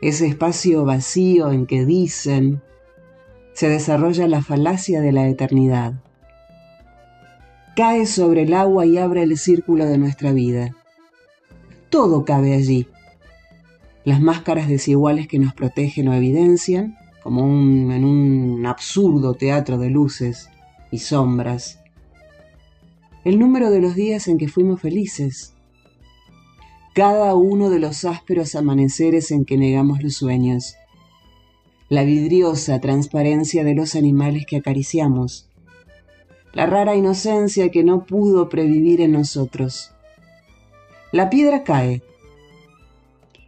ese 0.00 0.28
espacio 0.28 0.86
vacío 0.86 1.52
en 1.52 1.66
que 1.66 1.84
dicen 1.84 2.62
se 3.52 3.68
desarrolla 3.68 4.26
la 4.26 4.40
falacia 4.40 5.02
de 5.02 5.12
la 5.12 5.28
eternidad. 5.28 6.02
Cae 7.74 8.04
sobre 8.04 8.42
el 8.42 8.52
agua 8.52 8.84
y 8.84 8.98
abre 8.98 9.22
el 9.22 9.38
círculo 9.38 9.86
de 9.86 9.96
nuestra 9.96 10.32
vida. 10.32 10.76
Todo 11.88 12.22
cabe 12.22 12.52
allí. 12.52 12.86
Las 14.04 14.20
máscaras 14.20 14.68
desiguales 14.68 15.26
que 15.26 15.38
nos 15.38 15.54
protegen 15.54 16.08
o 16.08 16.14
evidencian, 16.14 16.98
como 17.22 17.44
en 17.44 18.04
un 18.04 18.66
absurdo 18.66 19.32
teatro 19.32 19.78
de 19.78 19.88
luces 19.88 20.50
y 20.90 20.98
sombras. 20.98 21.80
El 23.24 23.38
número 23.38 23.70
de 23.70 23.80
los 23.80 23.94
días 23.94 24.28
en 24.28 24.36
que 24.36 24.48
fuimos 24.48 24.82
felices. 24.82 25.54
Cada 26.94 27.34
uno 27.34 27.70
de 27.70 27.78
los 27.78 28.04
ásperos 28.04 28.54
amaneceres 28.54 29.30
en 29.30 29.46
que 29.46 29.56
negamos 29.56 30.02
los 30.02 30.16
sueños. 30.16 30.74
La 31.88 32.04
vidriosa 32.04 32.80
transparencia 32.80 33.64
de 33.64 33.74
los 33.74 33.94
animales 33.94 34.44
que 34.46 34.58
acariciamos. 34.58 35.48
La 36.52 36.66
rara 36.66 36.94
inocencia 36.94 37.70
que 37.70 37.82
no 37.82 38.04
pudo 38.04 38.48
previvir 38.48 39.00
en 39.00 39.12
nosotros. 39.12 39.92
La 41.10 41.30
piedra 41.30 41.64
cae. 41.64 42.02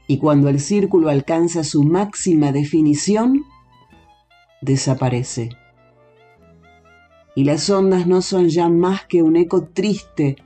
Y 0.07 0.19
cuando 0.19 0.49
el 0.49 0.61
círculo 0.61 1.09
alcanza 1.09 1.65
su 1.65 1.83
máxima 1.83 2.53
definición, 2.53 3.45
desaparece. 4.63 5.51
Y 7.35 7.45
las 7.45 7.69
ondas 7.69 8.07
no 8.07 8.23
son 8.23 8.49
ya 8.49 8.69
más 8.69 9.07
que 9.07 9.23
un 9.23 9.37
eco 9.37 9.65
triste, 9.65 10.37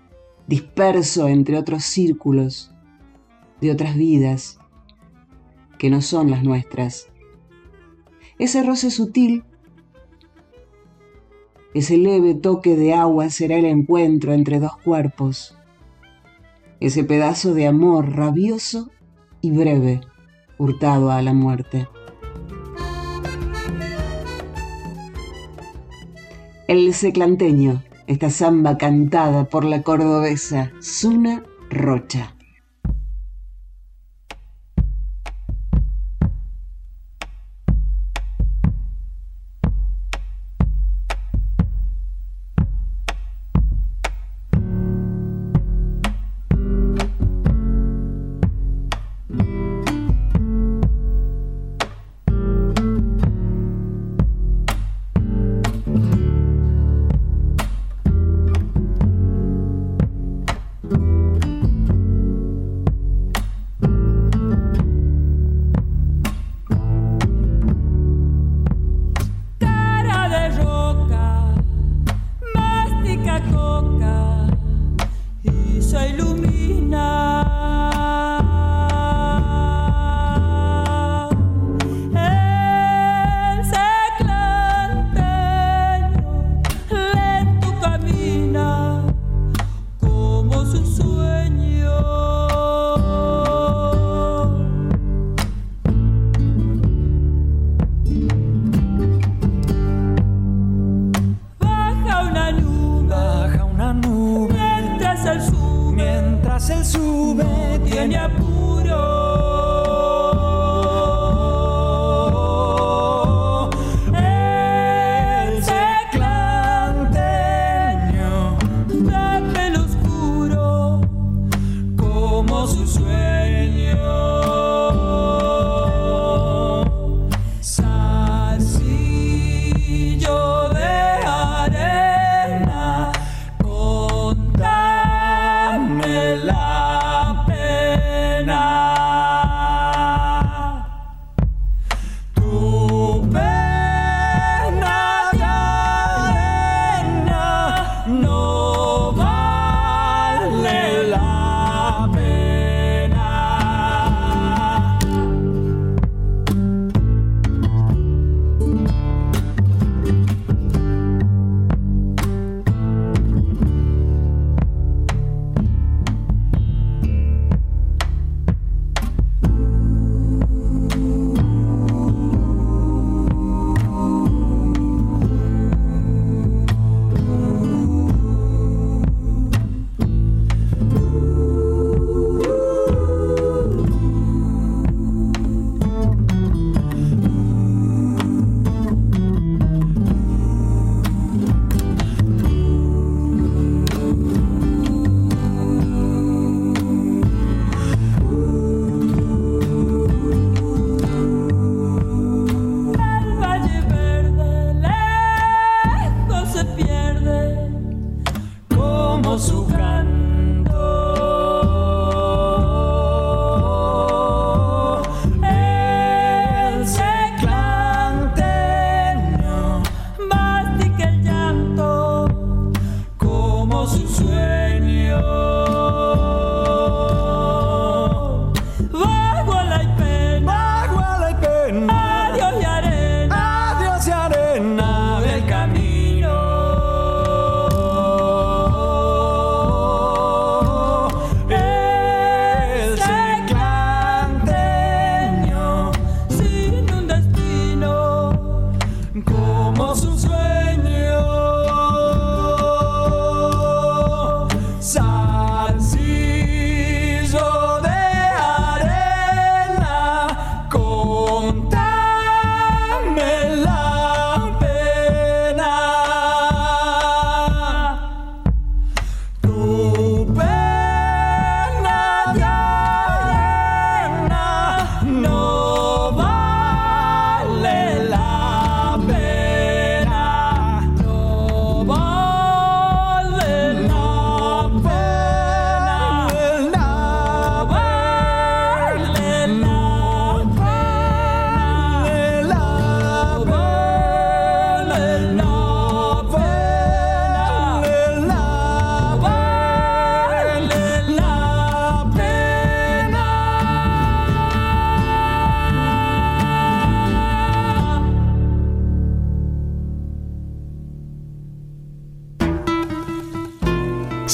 disperso 0.47 1.29
entre 1.29 1.59
otros 1.59 1.85
círculos, 1.85 2.73
de 3.61 3.71
otras 3.71 3.95
vidas, 3.95 4.59
que 5.79 5.91
no 5.91 6.03
son 6.03 6.31
las 6.31 6.43
nuestras. 6.43 7.09
Ese 8.39 8.63
roce 8.63 8.91
sutil, 8.91 9.45
ese 11.75 11.97
leve 11.99 12.35
toque 12.35 12.77
de 12.77 12.95
agua 12.95 13.31
será 13.31 13.57
el 13.57 13.65
encuentro 13.65 14.33
entre 14.33 14.59
dos 14.59 14.77
cuerpos, 14.79 15.57
ese 16.81 17.05
pedazo 17.05 17.55
de 17.55 17.67
amor 17.67 18.17
rabioso 18.17 18.91
y 19.41 19.51
breve, 19.51 20.01
hurtado 20.59 21.11
a 21.11 21.23
la 21.23 21.33
muerte. 21.33 21.89
El 26.69 26.93
seclanteño, 26.95 27.83
esta 28.07 28.31
samba 28.31 28.77
cantada 28.77 29.45
por 29.45 29.65
la 29.65 29.83
cordobesa 29.83 30.71
Suna 30.81 31.43
Rocha. 31.71 32.38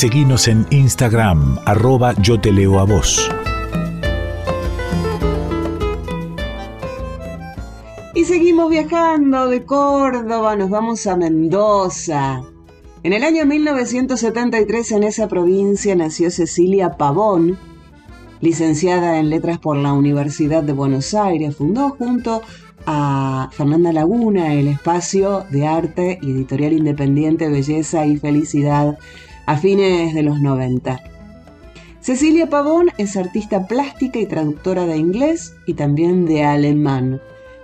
Seguinos 0.05 0.49
en 0.49 0.67
Instagram, 0.69 1.59
arroba 1.65 2.13
yo 2.21 2.39
te 2.39 2.53
leo 2.53 2.79
a 2.79 2.85
vos. 2.85 3.27
Y 8.15 8.27
seguimos 8.27 8.69
viajando 8.69 9.49
de 9.49 9.65
Córdoba, 9.65 10.57
nos 10.57 10.69
vamos 10.69 11.07
a 11.07 11.17
Mendoza. 11.17 12.43
En 13.03 13.15
el 13.15 13.25
año 13.25 13.47
1973 13.47 14.93
en 14.93 15.05
esa 15.05 15.27
provincia 15.27 15.95
nació 15.95 16.31
Cecilia 16.31 16.99
Pavón, 16.99 17.57
licenciada 18.43 19.19
en 19.19 19.31
letras 19.31 19.59
por 19.59 19.79
la 19.79 19.95
Universidad 19.95 20.63
de 20.63 20.75
Buenos 20.75 21.15
Aires. 21.15 21.57
Fundó 21.57 21.89
junto 21.89 22.43
a 22.85 23.49
Fernanda 23.53 23.91
Laguna 23.91 24.53
el 24.53 24.69
espacio 24.69 25.47
de 25.49 25.67
arte 25.67 26.19
y 26.21 26.33
editorial 26.33 26.75
independiente 26.75 27.49
Belleza 27.49 28.05
y 28.05 28.19
Felicidad 28.19 28.99
a 29.47 29.57
fines 29.57 30.15
de 30.15 30.23
los 30.23 30.41
90. 30.41 31.01
Cecilia 32.01 32.51
Pavón 32.51 32.91
es 32.99 33.17
artista 33.17 33.67
plástica 33.67 34.19
y 34.19 34.27
traductora 34.27 34.85
de 34.87 34.97
inglés 34.97 35.55
y 35.67 35.75
también 35.75 36.27
de 36.27 36.45
alemán. 36.45 37.21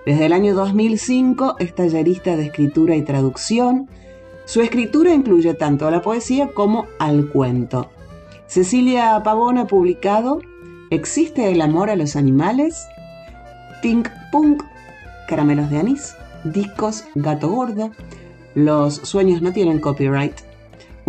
Desde 0.07 0.27
el 0.27 0.33
año 0.33 0.55
2005 0.55 1.57
es 1.59 1.75
tallerista 1.75 2.37
de 2.37 2.47
escritura 2.47 2.97
y 2.97 3.03
traducción. 3.03 3.89
Su 4.47 4.63
escritura 4.63 5.13
incluye 5.13 5.53
tanto 5.55 5.87
a 5.87 5.91
la 5.91 6.01
poesía 6.01 6.49
como 6.55 6.87
al 6.99 7.29
cuento. 7.29 7.91
Cecilia 8.47 9.21
Pavón 9.23 9.59
ha 9.59 9.67
publicado 9.67 10.41
¿Existe 10.91 11.53
el 11.53 11.61
amor 11.61 11.89
a 11.89 11.95
los 11.95 12.17
animales? 12.17 12.89
Pink 13.81 14.09
Punk, 14.33 14.65
Caramelos 15.29 15.71
de 15.71 15.79
anís, 15.79 16.15
Discos 16.45 17.05
Gato 17.15 17.49
Gordo, 17.49 17.93
Los 18.55 18.97
sueños 18.97 19.41
no 19.41 19.53
tienen 19.53 19.79
copyright, 19.79 20.35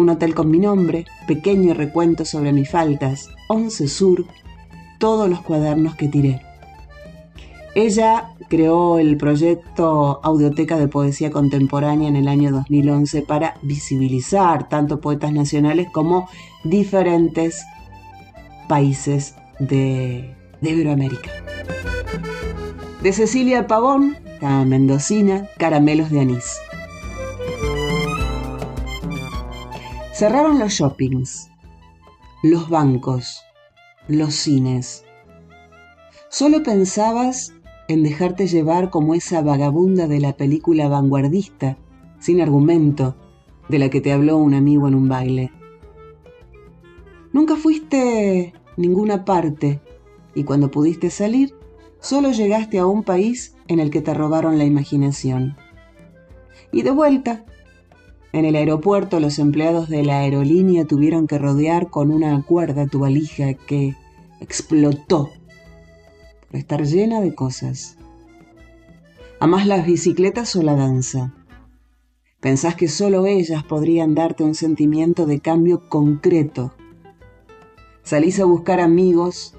un 0.02 0.10
hotel 0.10 0.36
con 0.36 0.50
mi 0.50 0.60
nombre, 0.60 1.06
pequeño 1.28 1.74
recuento 1.74 2.26
sobre 2.26 2.52
mis 2.52 2.70
faltas, 2.70 3.30
Once 3.48 3.88
Sur, 3.88 4.26
todos 5.00 5.30
los 5.30 5.42
cuadernos 5.42 5.96
que 5.96 6.08
tiré. 6.08 6.42
Ella 7.74 8.32
creó 8.50 9.00
el 9.00 9.16
proyecto 9.16 10.20
Audioteca 10.24 10.78
de 10.78 10.90
Poesía 10.90 11.32
Contemporánea 11.32 12.10
en 12.10 12.18
el 12.18 12.28
año 12.28 12.52
2011 12.52 13.22
para 13.22 13.56
visibilizar 13.62 14.68
tanto 14.68 15.00
poetas 15.00 15.32
nacionales 15.32 15.88
como 15.90 16.28
diferentes 16.66 17.64
países 18.68 19.36
de, 19.60 20.36
de 20.60 20.70
Iberoamérica. 20.70 21.32
De 23.02 23.14
Cecilia 23.14 23.68
Pavón, 23.68 24.18
la 24.42 24.66
mendocina, 24.66 25.48
Caramelos 25.58 26.10
de 26.10 26.20
Anís. 26.20 26.60
Cerraron 30.22 30.60
los 30.60 30.74
shoppings, 30.74 31.50
los 32.44 32.70
bancos, 32.70 33.42
los 34.08 34.36
cines. 34.36 35.04
Solo 36.30 36.62
pensabas 36.62 37.56
en 37.88 38.04
dejarte 38.04 38.46
llevar 38.46 38.92
como 38.92 39.16
esa 39.16 39.42
vagabunda 39.42 40.08
de 40.08 40.20
la 40.20 40.38
película 40.38 40.88
vanguardista, 40.90 41.76
sin 42.20 42.40
argumento, 42.40 43.16
de 43.68 43.80
la 43.80 43.90
que 43.90 44.00
te 44.00 44.12
habló 44.12 44.38
un 44.38 44.54
amigo 44.54 44.88
en 44.88 44.94
un 44.94 45.10
baile. 45.10 45.52
Nunca 47.34 47.56
fuiste 47.56 48.54
ninguna 48.78 49.26
parte 49.26 49.82
y 50.36 50.44
cuando 50.44 50.70
pudiste 50.70 51.10
salir, 51.10 51.56
solo 52.00 52.30
llegaste 52.30 52.78
a 52.78 52.86
un 52.86 53.02
país 53.02 53.56
en 53.68 53.80
el 53.80 53.90
que 53.90 54.02
te 54.02 54.14
robaron 54.14 54.60
la 54.60 54.66
imaginación. 54.66 55.58
Y 56.72 56.84
de 56.84 56.92
vuelta, 56.92 57.44
en 58.34 58.46
el 58.46 58.56
aeropuerto 58.56 59.20
los 59.20 59.40
empleados 59.40 59.90
de 59.90 60.04
la 60.04 60.20
aerolínea 60.20 60.86
tuvieron 60.86 61.28
que 61.28 61.38
rodear 61.38 61.90
con 61.90 62.12
una 62.12 62.42
cuerda 62.44 62.88
tu 62.88 63.00
valija 63.00 63.54
que 63.54 63.96
explotó 64.40 65.32
por 66.48 66.60
estar 66.60 66.86
llena 66.86 67.22
de 67.22 67.36
cosas. 67.36 67.98
Amás 69.40 69.66
las 69.66 69.86
bicicletas 69.86 70.56
o 70.56 70.62
la 70.62 70.76
danza. 70.76 71.34
Pensás 72.40 72.76
que 72.76 72.88
solo 72.88 73.26
ellas 73.26 73.64
podrían 73.64 74.16
darte 74.16 74.44
un 74.44 74.56
sentimiento 74.56 75.26
de 75.26 75.40
cambio 75.40 75.90
concreto. 75.90 76.74
Salís 78.04 78.40
a 78.40 78.46
buscar 78.46 78.80
amigos, 78.80 79.56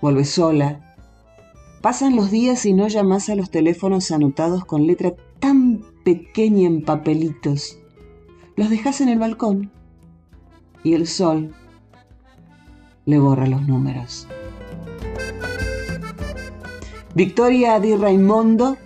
vuelves 0.00 0.30
sola. 0.30 0.96
Pasan 1.80 2.16
los 2.16 2.30
días 2.30 2.66
y 2.66 2.72
no 2.72 2.86
llamás 2.88 3.30
a 3.30 3.34
los 3.34 3.50
teléfonos 3.50 4.10
anotados 4.10 4.64
con 4.64 4.86
letra 4.86 5.14
tan 5.40 5.82
pequeña 6.04 6.66
en 6.66 6.82
papelitos. 6.82 7.78
Los 8.56 8.70
dejas 8.70 9.00
en 9.00 9.08
el 9.08 9.18
balcón 9.18 9.70
y 10.82 10.94
el 10.94 11.06
sol 11.06 11.54
le 13.06 13.18
borra 13.18 13.46
los 13.46 13.66
números. 13.66 14.26
Victoria 17.14 17.80
Di 17.80 17.96
Raimondo, 17.96 18.76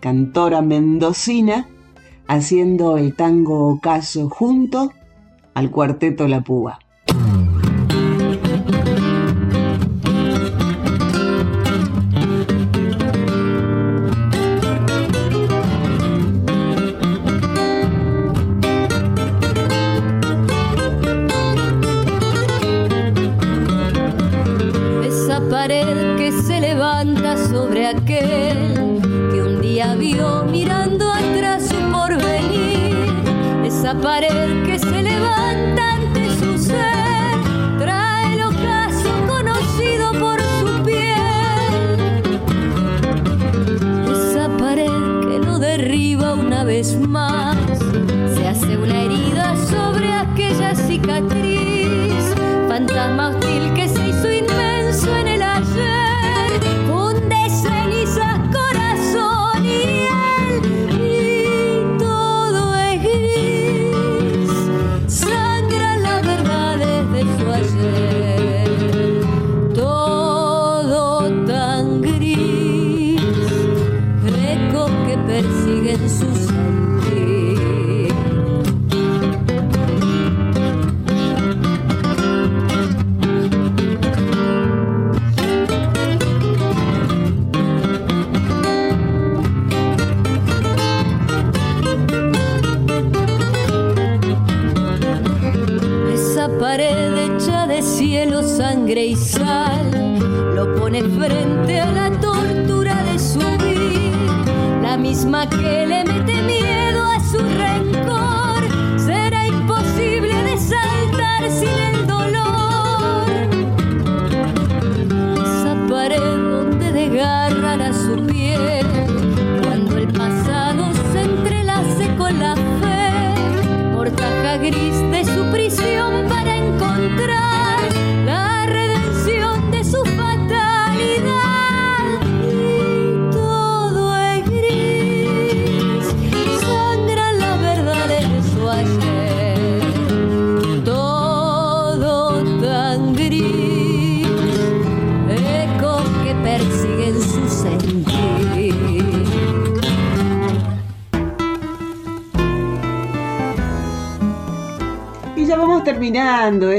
cantora 0.00 0.62
mendocina, 0.62 1.68
haciendo 2.28 2.96
el 2.96 3.14
tango 3.14 3.68
ocaso 3.68 4.28
junto 4.28 4.92
al 5.54 5.70
cuarteto 5.70 6.28
La 6.28 6.42
Púa. 6.42 6.78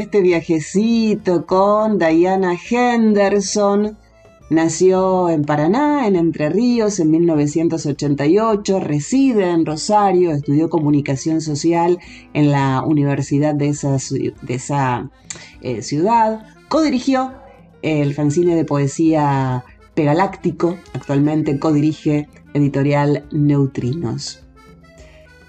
Este 0.08 0.22
viajecito 0.22 1.46
con 1.46 2.00
Diana 2.00 2.56
Henderson. 2.56 3.98
Nació 4.50 5.30
en 5.30 5.44
Paraná, 5.44 6.08
en 6.08 6.16
Entre 6.16 6.50
Ríos, 6.50 7.02
en 7.02 7.12
1988, 7.12 8.80
reside 8.80 9.50
en 9.50 9.66
Rosario, 9.66 10.32
estudió 10.32 10.70
comunicación 10.70 11.42
social 11.42 12.00
en 12.34 12.52
la 12.52 12.84
universidad 12.84 13.54
de 13.54 13.68
esa, 13.68 13.98
de 13.98 14.54
esa 14.54 15.12
eh, 15.60 15.82
ciudad, 15.82 16.46
codirigió 16.70 17.34
el 17.82 18.14
fanzine 18.14 18.56
de 18.56 18.64
poesía 18.64 19.66
Pegaláctico, 19.94 20.78
actualmente 20.94 21.60
codirige 21.60 22.30
editorial 22.54 23.26
Neutrinos. 23.34 24.47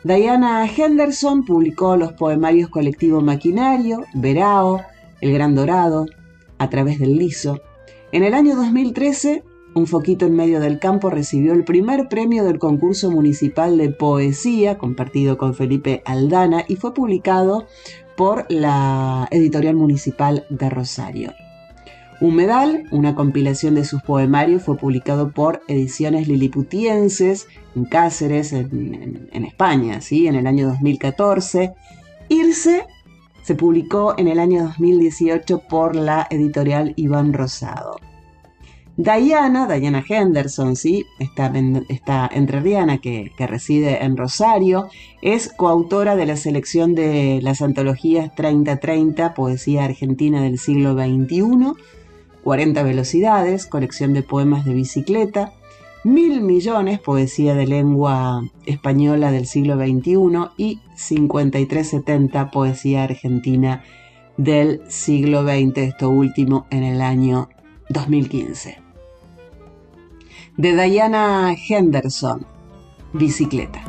Diana 0.04 0.64
Henderson 0.64 1.44
publicó 1.44 1.96
los 1.96 2.12
poemarios 2.12 2.70
colectivo 2.70 3.20
Maquinario, 3.20 4.04
Verao, 4.14 4.80
El 5.20 5.32
Gran 5.32 5.56
Dorado, 5.56 6.06
A 6.58 6.70
través 6.70 7.00
del 7.00 7.16
Liso. 7.16 7.60
En 8.12 8.22
el 8.22 8.34
año 8.34 8.54
2013, 8.54 9.42
Un 9.74 9.86
Foquito 9.88 10.24
en 10.24 10.36
Medio 10.36 10.60
del 10.60 10.78
Campo 10.78 11.10
recibió 11.10 11.52
el 11.52 11.64
primer 11.64 12.08
premio 12.08 12.44
del 12.44 12.60
concurso 12.60 13.10
municipal 13.10 13.76
de 13.76 13.90
poesía, 13.90 14.78
compartido 14.78 15.36
con 15.36 15.54
Felipe 15.54 16.02
Aldana, 16.04 16.64
y 16.68 16.76
fue 16.76 16.94
publicado 16.94 17.66
por 18.16 18.46
la 18.48 19.26
editorial 19.32 19.74
municipal 19.74 20.46
de 20.48 20.70
Rosario. 20.70 21.32
Humedal, 22.20 22.88
una 22.90 23.14
compilación 23.14 23.76
de 23.76 23.84
sus 23.84 24.02
poemarios, 24.02 24.64
fue 24.64 24.76
publicado 24.76 25.30
por 25.30 25.62
Ediciones 25.68 26.26
Liliputienses 26.26 27.46
en 27.76 27.84
Cáceres, 27.84 28.52
en, 28.52 29.28
España, 29.32 30.00
¿sí? 30.00 30.26
en 30.26 30.34
el 30.34 30.48
año 30.48 30.66
2014. 30.66 31.74
Irse 32.28 32.84
se 33.44 33.54
publicó 33.54 34.14
en 34.18 34.26
el 34.26 34.40
año 34.40 34.64
2018 34.64 35.60
por 35.68 35.94
la 35.94 36.26
editorial 36.28 36.92
Iván 36.96 37.32
Rosado. 37.32 38.00
Diana, 38.96 39.68
Diana 39.68 40.04
Henderson, 40.06 40.74
¿sí? 40.74 41.06
esta, 41.20 41.52
esta 41.88 42.28
entrerriana 42.34 42.98
que, 42.98 43.30
que, 43.36 43.46
reside 43.46 44.02
en 44.02 44.16
Rosario, 44.16 44.88
es 45.22 45.52
coautora 45.52 46.16
de 46.16 46.26
la 46.26 46.36
selección 46.36 46.96
de 46.96 47.38
las 47.42 47.62
antologías 47.62 48.34
3030, 48.34 49.34
Poesía 49.34 49.84
Argentina 49.84 50.42
del 50.42 50.58
siglo 50.58 50.94
XXI, 50.94 51.74
40 52.48 52.82
velocidades, 52.82 53.66
colección 53.66 54.14
de 54.14 54.22
poemas 54.22 54.64
de 54.64 54.72
bicicleta, 54.72 55.52
Mil 56.02 56.40
millones, 56.40 56.98
poesía 56.98 57.54
de 57.54 57.66
lengua 57.66 58.42
española 58.64 59.30
del 59.30 59.44
siglo 59.44 59.76
XXI 59.76 60.52
y 60.56 60.80
5370, 60.96 62.50
poesía 62.50 63.02
argentina 63.02 63.84
del 64.38 64.80
siglo 64.88 65.42
XX, 65.42 65.76
esto 65.76 66.08
último 66.08 66.66
en 66.70 66.84
el 66.84 67.02
año 67.02 67.50
2015. 67.90 68.78
De 70.56 70.82
Diana 70.82 71.54
Henderson, 71.68 72.46
Bicicleta. 73.12 73.82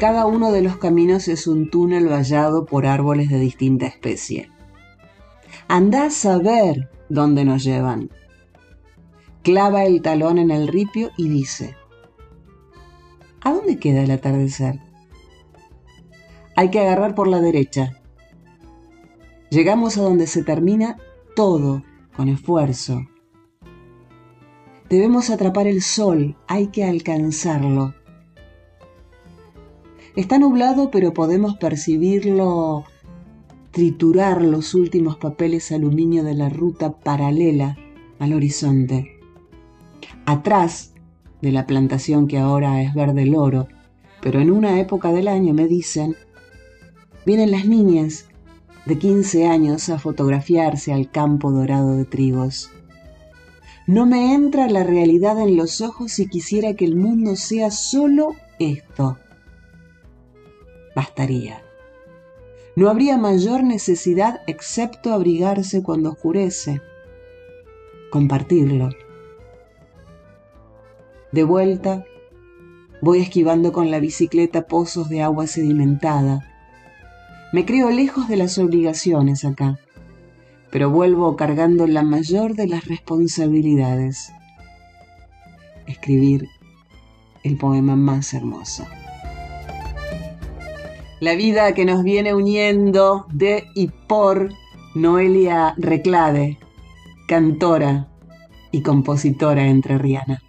Cada 0.00 0.24
uno 0.24 0.50
de 0.50 0.62
los 0.62 0.78
caminos 0.78 1.28
es 1.28 1.46
un 1.46 1.68
túnel 1.68 2.08
vallado 2.08 2.64
por 2.64 2.86
árboles 2.86 3.28
de 3.28 3.38
distinta 3.38 3.84
especie. 3.84 4.50
Andá 5.68 6.06
a 6.06 6.10
saber 6.10 6.88
dónde 7.10 7.44
nos 7.44 7.62
llevan. 7.62 8.08
Clava 9.42 9.84
el 9.84 10.00
talón 10.00 10.38
en 10.38 10.50
el 10.50 10.68
ripio 10.68 11.10
y 11.18 11.28
dice, 11.28 11.76
¿A 13.42 13.52
dónde 13.52 13.78
queda 13.78 14.02
el 14.02 14.10
atardecer? 14.10 14.80
Hay 16.56 16.70
que 16.70 16.80
agarrar 16.80 17.14
por 17.14 17.28
la 17.28 17.42
derecha. 17.42 18.00
Llegamos 19.50 19.98
a 19.98 20.00
donde 20.00 20.26
se 20.26 20.42
termina 20.42 20.96
todo 21.36 21.82
con 22.16 22.30
esfuerzo. 22.30 23.02
Debemos 24.88 25.28
atrapar 25.28 25.66
el 25.66 25.82
sol, 25.82 26.38
hay 26.48 26.68
que 26.68 26.84
alcanzarlo. 26.84 27.99
Está 30.16 30.38
nublado, 30.40 30.90
pero 30.90 31.14
podemos 31.14 31.56
percibirlo 31.56 32.84
triturar 33.70 34.42
los 34.42 34.74
últimos 34.74 35.16
papeles 35.16 35.70
aluminio 35.70 36.24
de 36.24 36.34
la 36.34 36.48
ruta 36.48 36.90
paralela 36.90 37.78
al 38.18 38.32
horizonte. 38.32 39.20
Atrás 40.26 40.94
de 41.40 41.52
la 41.52 41.66
plantación 41.66 42.26
que 42.26 42.38
ahora 42.38 42.82
es 42.82 42.92
verde 42.92 43.24
loro, 43.24 43.68
pero 44.20 44.40
en 44.40 44.50
una 44.50 44.80
época 44.80 45.12
del 45.12 45.28
año 45.28 45.54
me 45.54 45.68
dicen, 45.68 46.16
vienen 47.24 47.52
las 47.52 47.66
niñas 47.66 48.26
de 48.86 48.98
15 48.98 49.46
años 49.46 49.88
a 49.90 50.00
fotografiarse 50.00 50.92
al 50.92 51.08
campo 51.08 51.52
dorado 51.52 51.96
de 51.96 52.04
trigos. 52.04 52.70
No 53.86 54.06
me 54.06 54.34
entra 54.34 54.68
la 54.68 54.82
realidad 54.82 55.40
en 55.40 55.56
los 55.56 55.80
ojos 55.80 56.12
si 56.12 56.26
quisiera 56.26 56.74
que 56.74 56.84
el 56.84 56.96
mundo 56.96 57.36
sea 57.36 57.70
solo 57.70 58.34
esto 58.58 59.16
bastaría. 61.00 61.62
No 62.76 62.90
habría 62.90 63.16
mayor 63.16 63.64
necesidad 63.64 64.40
excepto 64.46 65.14
abrigarse 65.14 65.82
cuando 65.82 66.10
oscurece, 66.10 66.80
compartirlo. 68.10 68.90
De 71.32 71.44
vuelta, 71.44 72.04
Voy 73.02 73.20
esquivando 73.20 73.72
con 73.72 73.90
la 73.90 73.98
bicicleta 73.98 74.66
pozos 74.66 75.08
de 75.08 75.22
agua 75.22 75.46
sedimentada. 75.46 76.46
Me 77.50 77.64
creo 77.64 77.88
lejos 77.90 78.28
de 78.28 78.36
las 78.36 78.58
obligaciones 78.58 79.46
acá, 79.46 79.78
pero 80.70 80.90
vuelvo 80.90 81.34
cargando 81.34 81.86
la 81.86 82.02
mayor 82.02 82.54
de 82.54 82.68
las 82.68 82.84
responsabilidades. 82.84 84.30
Escribir 85.86 86.46
el 87.42 87.56
poema 87.56 87.96
más 87.96 88.34
hermoso. 88.34 88.84
La 91.20 91.34
vida 91.34 91.74
que 91.74 91.84
nos 91.84 92.02
viene 92.02 92.34
uniendo 92.34 93.26
de 93.30 93.68
y 93.74 93.88
por 93.88 94.48
Noelia 94.94 95.74
Reclade, 95.76 96.58
cantora 97.28 98.08
y 98.72 98.80
compositora 98.80 99.66
entrerriana. 99.66 100.42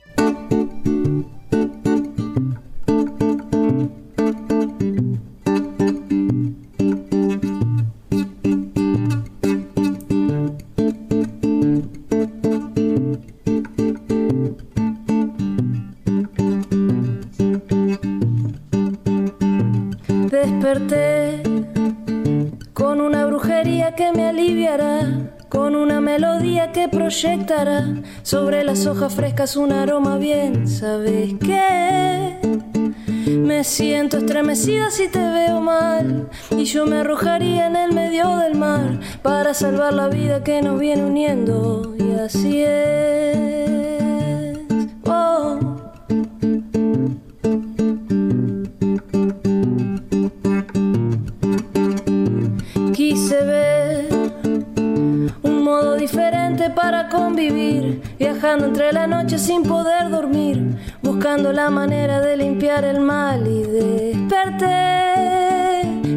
Sobre 28.24 28.63
las 28.63 28.88
hojas 28.88 29.13
frescas 29.13 29.55
un 29.55 29.72
aroma 29.72 30.17
bien, 30.17 30.67
¿sabes 30.67 31.36
qué? 31.39 32.36
Me 33.28 33.63
siento 33.63 34.17
estremecida 34.17 34.89
si 34.89 35.07
te 35.07 35.19
veo 35.19 35.61
mal 35.61 36.28
y 36.49 36.63
yo 36.63 36.88
me 36.88 36.97
arrojaría 36.97 37.67
en 37.67 37.76
el 37.76 37.93
medio 37.93 38.38
del 38.38 38.55
mar 38.55 38.99
para 39.22 39.53
salvar 39.53 39.93
la 39.93 40.07
vida 40.07 40.43
que 40.43 40.63
nos 40.63 40.80
viene 40.80 41.03
uniendo 41.03 41.93
y 41.99 42.19
así 42.19 42.63
es. 42.63 43.30
Entre 58.60 58.91
la 58.91 59.08
noche 59.08 59.39
sin 59.39 59.64
poder 59.64 60.10
dormir, 60.10 60.78
buscando 61.02 61.54
la 61.54 61.70
manera 61.70 62.20
de 62.20 62.36
limpiar 62.36 62.84
el 62.84 62.99
mal 62.99 63.47
y 63.47 63.64
desperté 63.64 64.72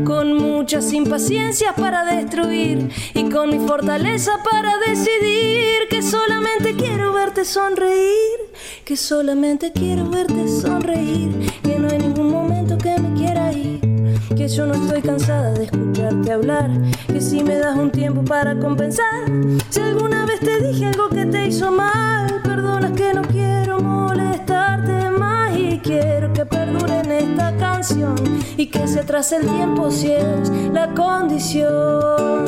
con 0.04 0.34
muchas 0.36 0.92
impaciencias 0.92 1.74
para 1.74 2.04
destruir 2.04 2.90
y 3.14 3.30
con 3.30 3.50
mi 3.50 3.64
fortaleza 3.64 4.32
para 4.42 4.78
decidir 4.78 5.86
que 5.88 6.02
solamente 6.02 6.74
quiero 6.74 7.12
verte 7.12 7.44
sonreír, 7.44 8.40
que 8.84 8.96
solamente 8.96 9.70
quiero 9.72 10.10
verte 10.10 10.48
sonreír, 10.48 11.52
que 11.62 11.78
no 11.78 11.88
hay 11.88 11.98
ningún 11.98 12.32
momento 12.32 12.76
que 12.78 12.98
me 12.98 13.16
quiera 13.16 13.33
que 14.36 14.48
yo 14.48 14.66
no 14.66 14.74
estoy 14.74 15.00
cansada 15.00 15.52
de 15.52 15.64
escucharte 15.64 16.32
hablar, 16.32 16.70
que 17.06 17.20
si 17.20 17.44
me 17.44 17.56
das 17.56 17.76
un 17.76 17.90
tiempo 17.90 18.24
para 18.24 18.58
compensar, 18.58 19.24
si 19.70 19.80
alguna 19.80 20.26
vez 20.26 20.40
te 20.40 20.60
dije 20.60 20.86
algo 20.86 21.08
que 21.08 21.26
te 21.26 21.46
hizo 21.46 21.70
mal, 21.70 22.40
perdona 22.42 22.92
que 22.92 23.14
no 23.14 23.22
quiero 23.22 23.80
molestarte 23.80 25.10
más 25.10 25.56
y 25.56 25.78
quiero 25.78 26.32
que 26.32 26.44
perdure 26.46 27.00
en 27.00 27.12
esta 27.12 27.56
canción 27.58 28.16
y 28.56 28.66
que 28.66 28.88
se 28.88 29.00
atrase 29.00 29.36
el 29.36 29.46
tiempo 29.46 29.90
si 29.90 30.12
es 30.12 30.50
la 30.72 30.88
condición. 30.94 32.44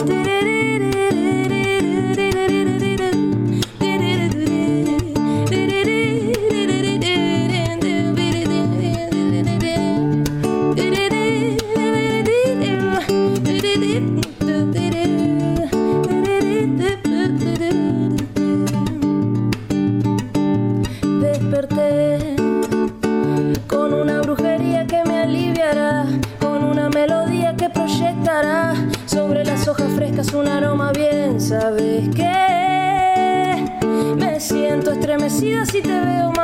Estremecida 35.26 35.66
si 35.66 35.82
te 35.82 36.00
veo 36.00 36.35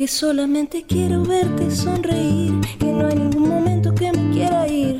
que 0.00 0.08
solamente 0.08 0.86
quiero 0.88 1.22
verte 1.24 1.70
sonreír, 1.70 2.58
que 2.78 2.86
no 2.86 3.06
hay 3.06 3.16
ningún 3.16 3.46
momento 3.46 3.94
que 3.94 4.10
me 4.10 4.32
quiera 4.32 4.66
ir. 4.66 4.98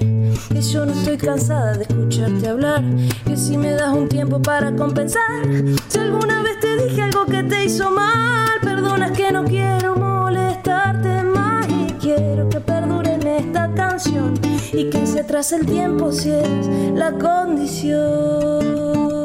Que 0.53 0.61
yo 0.61 0.85
no 0.85 0.93
estoy 0.93 1.17
cansada 1.17 1.73
de 1.73 1.85
escucharte 1.85 2.47
hablar, 2.47 2.85
que 3.25 3.35
si 3.35 3.57
me 3.57 3.71
das 3.71 3.95
un 3.95 4.11
tiempo 4.11 4.43
para 4.43 4.77
compensar, 4.77 5.47
si 5.89 5.99
alguna 5.99 6.43
vez 6.43 6.61
te 6.61 6.85
dije 6.85 7.01
algo 7.01 7.25
que 7.25 7.43
te 7.45 7.65
hizo 7.65 7.91
mal, 7.91 8.61
perdonas 8.61 9.13
que 9.13 9.33
no 9.33 9.45
quiero 9.45 9.97
más 9.97 11.67
y 11.71 11.93
quiero 11.95 12.51
que 12.51 12.61
perdure 12.61 13.15
en 13.15 13.27
esta 13.27 13.73
canción 13.73 14.35
y 14.71 14.91
que 14.91 15.07
se 15.07 15.21
atrase 15.21 15.57
el 15.57 15.65
tiempo 15.65 16.13
si 16.13 16.31
es 16.31 16.69
la 16.95 17.13
condición. 17.13 19.20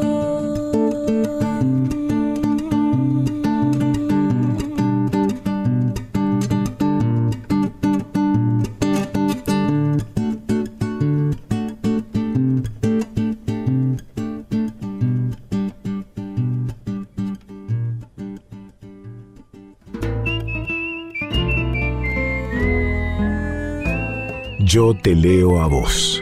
Yo 24.75 24.93
te 24.93 25.15
leo 25.15 25.61
a 25.61 25.67
vos. 25.67 26.21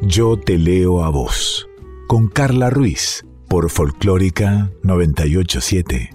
Yo 0.00 0.36
te 0.36 0.58
leo 0.58 1.04
a 1.04 1.10
vos. 1.10 1.68
Con 2.08 2.26
Carla 2.26 2.70
Ruiz, 2.70 3.24
por 3.46 3.70
Folclórica 3.70 4.72
987. 4.82 6.10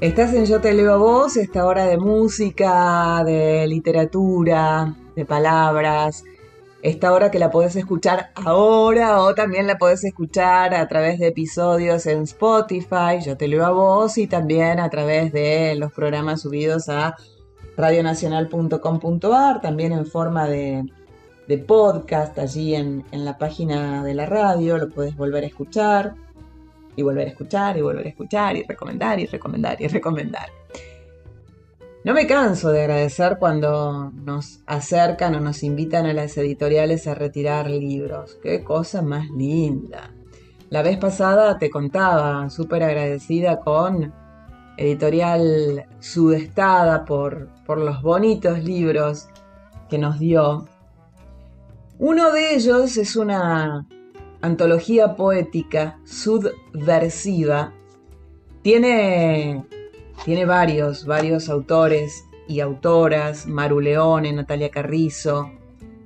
Estás 0.00 0.34
en 0.34 0.46
Yo 0.46 0.60
te 0.60 0.74
leo 0.74 0.92
a 0.92 0.96
vos, 0.96 1.36
esta 1.36 1.64
hora 1.64 1.86
de 1.86 1.98
música, 1.98 3.22
de 3.24 3.64
literatura, 3.68 4.96
de 5.14 5.24
palabras. 5.24 6.24
Esta 6.82 7.12
hora 7.12 7.30
que 7.30 7.38
la 7.38 7.50
podés 7.50 7.76
escuchar 7.76 8.30
ahora 8.34 9.20
o 9.20 9.34
también 9.34 9.66
la 9.66 9.76
podés 9.76 10.02
escuchar 10.04 10.74
a 10.74 10.88
través 10.88 11.18
de 11.18 11.28
episodios 11.28 12.06
en 12.06 12.22
Spotify, 12.22 13.20
yo 13.24 13.36
te 13.36 13.48
leo 13.48 13.66
a 13.66 13.70
vos, 13.70 14.16
y 14.16 14.26
también 14.26 14.80
a 14.80 14.88
través 14.88 15.30
de 15.32 15.74
los 15.76 15.92
programas 15.92 16.40
subidos 16.40 16.88
a 16.88 17.16
radionacional.com.ar, 17.76 19.60
también 19.60 19.92
en 19.92 20.06
forma 20.06 20.48
de, 20.48 20.84
de 21.46 21.58
podcast 21.58 22.38
allí 22.38 22.74
en, 22.74 23.04
en 23.12 23.26
la 23.26 23.36
página 23.36 24.02
de 24.02 24.14
la 24.14 24.24
radio, 24.24 24.78
lo 24.78 24.88
puedes 24.88 25.14
volver 25.16 25.44
a 25.44 25.48
escuchar 25.48 26.14
y 26.96 27.02
volver 27.02 27.26
a 27.26 27.30
escuchar 27.30 27.76
y 27.76 27.82
volver 27.82 28.06
a 28.06 28.08
escuchar 28.08 28.56
y 28.56 28.62
recomendar 28.62 29.20
y 29.20 29.26
recomendar 29.26 29.80
y 29.82 29.86
recomendar. 29.88 30.59
No 32.02 32.14
me 32.14 32.26
canso 32.26 32.70
de 32.70 32.80
agradecer 32.80 33.36
cuando 33.38 34.10
nos 34.10 34.60
acercan 34.64 35.34
o 35.34 35.40
nos 35.40 35.62
invitan 35.62 36.06
a 36.06 36.14
las 36.14 36.34
editoriales 36.38 37.06
a 37.06 37.14
retirar 37.14 37.68
libros. 37.68 38.38
Qué 38.42 38.64
cosa 38.64 39.02
más 39.02 39.28
linda. 39.28 40.10
La 40.70 40.80
vez 40.80 40.96
pasada 40.96 41.58
te 41.58 41.68
contaba, 41.68 42.48
súper 42.48 42.84
agradecida 42.84 43.60
con 43.60 44.14
Editorial 44.78 45.84
Sudestada 45.98 47.04
por, 47.04 47.50
por 47.66 47.76
los 47.76 48.00
bonitos 48.00 48.64
libros 48.64 49.28
que 49.90 49.98
nos 49.98 50.18
dio. 50.18 50.66
Uno 51.98 52.32
de 52.32 52.54
ellos 52.54 52.96
es 52.96 53.14
una 53.14 53.86
antología 54.40 55.16
poética 55.16 55.98
subversiva. 56.06 57.74
Tiene 58.62 59.66
tiene 60.24 60.44
varios, 60.44 61.06
varios 61.06 61.48
autores 61.48 62.26
y 62.46 62.60
autoras, 62.60 63.46
Maru 63.46 63.80
Leone, 63.80 64.32
Natalia 64.32 64.70
Carrizo, 64.70 65.50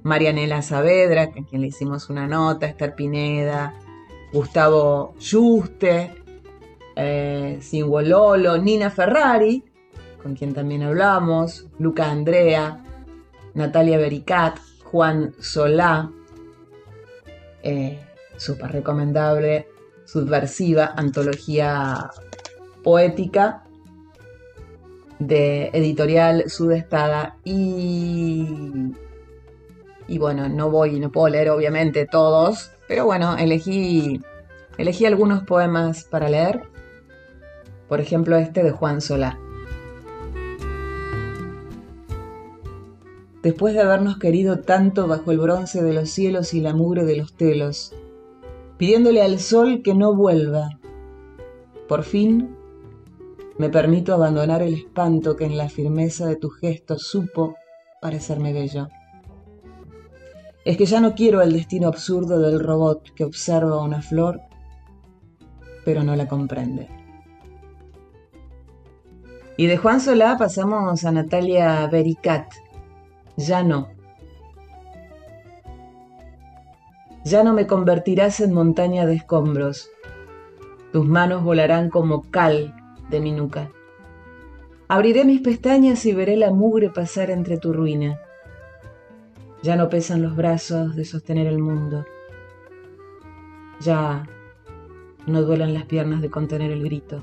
Marianela 0.03 0.63
Saavedra, 0.63 1.23
a 1.23 1.31
quien 1.31 1.61
le 1.61 1.69
hicimos 1.69 2.11
una 2.11 2.27
nota, 2.27 2.67
Esther 2.67 2.95
Pineda, 2.95 3.75
Gustavo 4.33 5.15
Juste, 5.19 6.15
eh, 6.97 7.61
Nina 8.63 8.91
Ferrari, 8.91 9.65
con 10.23 10.35
quien 10.35 10.55
también 10.55 10.83
hablamos, 10.83 11.67
Luca 11.79 12.11
Andrea, 12.11 12.85
Natalia 13.55 13.99
Bericat, 13.99 14.59
Juan 14.85 15.35
Solá, 15.41 16.11
eh, 17.63 17.99
súper 18.37 18.73
recomendable, 18.73 19.69
subversiva, 20.05 20.93
antología 20.97 22.11
poética 22.83 23.64
de 25.19 25.71
editorial 25.73 26.45
Sudestada 26.49 27.37
y 27.45 28.93
y 30.07 30.19
bueno, 30.19 30.49
no 30.49 30.71
voy, 30.71 31.01
no 31.01 31.11
puedo 31.11 31.29
leer 31.29 31.49
obviamente 31.51 32.07
todos, 32.07 32.73
pero 32.89 33.07
bueno, 33.07 33.37
elegí 33.39 34.21
elegí 34.77 35.07
algunos 35.07 35.45
poemas 35.45 36.05
para 36.05 36.29
leer. 36.29 36.63
Por 37.89 38.01
ejemplo, 38.01 38.37
este 38.37 38.63
de 38.63 38.71
Juan 38.71 39.01
Solá. 39.01 39.39
Después 43.43 43.75
de 43.75 43.83
habernos 43.83 44.19
querido 44.19 44.61
tanto 44.61 45.07
bajo 45.07 45.31
el 45.31 45.39
bronce 45.39 45.83
de 45.83 45.93
los 45.93 46.09
cielos 46.09 46.55
y 46.55 46.61
la 46.61 46.75
mugre 46.75 47.05
de 47.05 47.17
los 47.17 47.35
telos, 47.35 47.95
pidiéndole 48.79 49.21
al 49.21 49.39
sol 49.39 49.83
que 49.83 49.95
no 49.95 50.15
vuelva, 50.15 50.79
por 51.87 52.05
fin 52.05 52.54
me 53.59 53.69
permito 53.69 54.15
abandonar 54.15 54.63
el 54.63 54.75
espanto 54.75 55.37
que 55.37 55.45
en 55.45 55.57
la 55.57 55.69
firmeza 55.69 56.27
de 56.27 56.37
tu 56.37 56.51
gesto 56.51 56.99
supo 56.99 57.55
parecerme 58.01 58.53
bello. 58.53 58.89
Es 60.65 60.77
que 60.77 60.87
ya 60.87 61.01
no 61.01 61.15
quiero 61.15 61.43
el 61.43 61.53
destino 61.53 61.89
absurdo 61.89 62.41
del 62.41 62.59
robot 62.59 63.15
que 63.15 63.25
observa 63.25 63.83
una 63.83 64.03
flor, 64.03 64.41
pero 65.85 66.03
no 66.03 66.17
la 66.17 66.27
comprende. 66.27 66.89
Y 69.57 69.67
de 69.67 69.77
Juan 69.77 70.01
Solá 70.01 70.37
pasamos 70.37 71.05
a 71.05 71.13
Natalia 71.13 71.87
Bericat. 71.87 72.53
Ya 73.37 73.63
no. 73.63 73.89
Ya 77.25 77.45
no 77.45 77.53
me 77.53 77.67
convertirás 77.67 78.41
en 78.41 78.53
montaña 78.53 79.07
de 79.07 79.15
escombros. 79.15 79.91
Tus 80.93 81.07
manos 81.07 81.45
volarán 81.45 81.89
como 81.89 82.23
cal 82.31 82.75
de 83.11 83.21
mi 83.21 83.33
nuca. 83.33 83.71
Abriré 84.89 85.25
mis 85.25 85.41
pestañas 85.41 86.05
y 86.07 86.13
veré 86.13 86.37
la 86.37 86.51
mugre 86.51 86.91
pasar 86.91 87.31
entre 87.31 87.59
tu 87.59 87.73
ruina. 87.73 88.21
Ya 89.63 89.77
no 89.77 89.89
pesan 89.89 90.23
los 90.23 90.37
brazos 90.37 90.95
de 90.95 91.05
sostener 91.05 91.47
el 91.47 91.59
mundo. 91.59 92.05
Ya 93.81 94.25
no 95.27 95.43
duelen 95.43 95.73
las 95.73 95.85
piernas 95.87 96.21
de 96.21 96.31
contener 96.31 96.71
el 96.71 96.83
grito. 96.83 97.23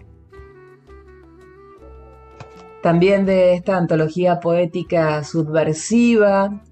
También 2.82 3.27
de 3.27 3.53
esta 3.53 3.77
antología 3.77 4.39
poética 4.39 5.23
subversiva, 5.23 6.63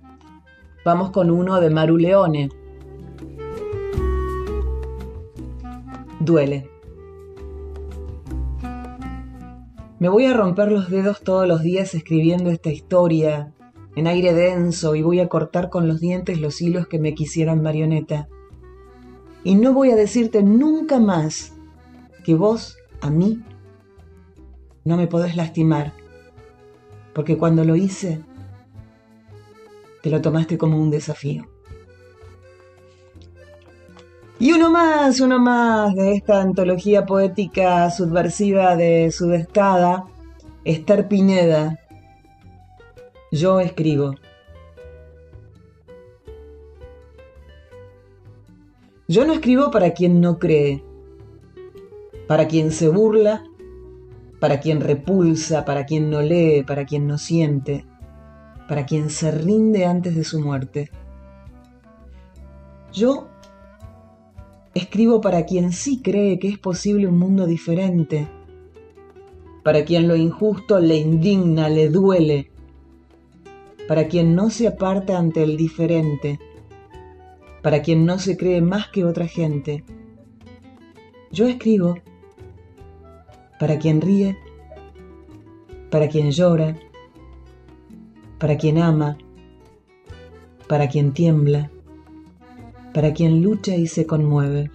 vamos 0.83 1.11
con 1.11 1.29
uno 1.29 1.61
de 1.61 1.69
Maru 1.69 1.97
Leone. 1.97 2.49
Duele. 6.19 6.78
Me 9.99 10.07
voy 10.07 10.25
a 10.25 10.33
romper 10.33 10.71
los 10.71 10.89
dedos 10.89 11.21
todos 11.21 11.45
los 11.45 11.61
días 11.61 11.93
escribiendo 11.93 12.51
esta 12.51 12.71
historia 12.71 13.53
en 13.97 14.07
aire 14.07 14.33
denso 14.33 14.95
y 14.95 15.01
voy 15.01 15.19
a 15.19 15.27
cortar 15.27 15.69
con 15.69 15.89
los 15.89 15.99
dientes 15.99 16.39
los 16.39 16.61
hilos 16.61 16.87
que 16.87 16.99
me 16.99 17.13
quisieran 17.13 17.61
marioneta. 17.61 18.29
Y 19.43 19.55
no 19.55 19.73
voy 19.73 19.91
a 19.91 19.97
decirte 19.97 20.41
nunca 20.41 20.99
más 20.99 21.53
que 22.23 22.33
vos, 22.33 22.77
a 23.01 23.09
mí, 23.09 23.43
no 24.85 24.95
me 24.95 25.07
podés 25.07 25.35
lastimar, 25.35 25.91
porque 27.13 27.37
cuando 27.37 27.65
lo 27.65 27.75
hice, 27.75 28.21
te 30.01 30.09
lo 30.09 30.21
tomaste 30.21 30.57
como 30.57 30.77
un 30.77 30.91
desafío. 30.91 31.43
Y 34.41 34.53
uno 34.53 34.69
más, 34.71 35.19
uno 35.19 35.37
más 35.37 35.93
de 35.95 36.13
esta 36.13 36.41
antología 36.41 37.05
poética 37.05 37.91
subversiva 37.91 38.77
de 38.77 39.11
Sudestada, 39.11 40.05
Esther 40.63 41.09
Pineda. 41.09 41.77
Yo 43.33 43.59
escribo. 43.59 44.15
Yo 49.09 49.25
no 49.25 49.33
escribo 49.33 49.71
para 49.71 49.91
quien 49.91 50.21
no 50.21 50.39
cree, 50.39 50.85
para 52.25 52.47
quien 52.47 52.71
se 52.71 52.87
burla, 52.87 53.43
para 54.39 54.61
quien 54.61 54.79
repulsa, 54.79 55.65
para 55.65 55.85
quien 55.85 56.09
no 56.09 56.21
lee, 56.21 56.63
para 56.63 56.85
quien 56.85 57.07
no 57.07 57.17
siente, 57.17 57.85
para 58.69 58.85
quien 58.85 59.09
se 59.09 59.31
rinde 59.31 59.85
antes 59.85 60.15
de 60.15 60.23
su 60.23 60.39
muerte. 60.39 60.91
Yo 62.93 63.27
Escribo 64.75 65.19
para 65.19 65.45
quien 65.45 65.71
sí 65.71 66.01
cree 66.01 66.37
que 66.37 66.47
es 66.47 66.59
posible 66.59 67.07
un 67.07 67.17
mundo 67.17 67.47
diferente, 67.47 68.27
para 69.63 69.83
quien 69.83 70.07
lo 70.07 70.15
injusto 70.15 70.79
le 70.79 70.97
indigna, 70.97 71.69
le 71.69 71.89
duele, 71.89 72.51
para 73.87 74.07
quien 74.07 74.35
no 74.35 74.51
se 74.51 74.67
aparta 74.67 75.17
ante 75.17 75.41
el 75.41 75.57
diferente, 75.57 76.39
para 77.63 77.81
quien 77.81 78.05
no 78.05 78.19
se 78.19 78.37
cree 78.37 78.61
más 78.61 78.89
que 78.89 79.05
otra 79.05 79.27
gente. 79.27 79.83
Yo 81.31 81.47
escribo 81.47 81.97
para 83.59 83.79
quien 83.79 84.01
ríe, 84.01 84.37
para 85.89 86.09
quien 86.09 86.29
llora, 86.29 86.77
para 88.37 88.55
quien 88.57 88.77
ama, 88.77 89.17
para 90.67 90.87
quien 90.87 91.11
tiembla 91.11 91.71
para 92.93 93.13
quien 93.13 93.41
lucha 93.41 93.75
y 93.75 93.87
se 93.87 94.05
conmueve. 94.05 94.71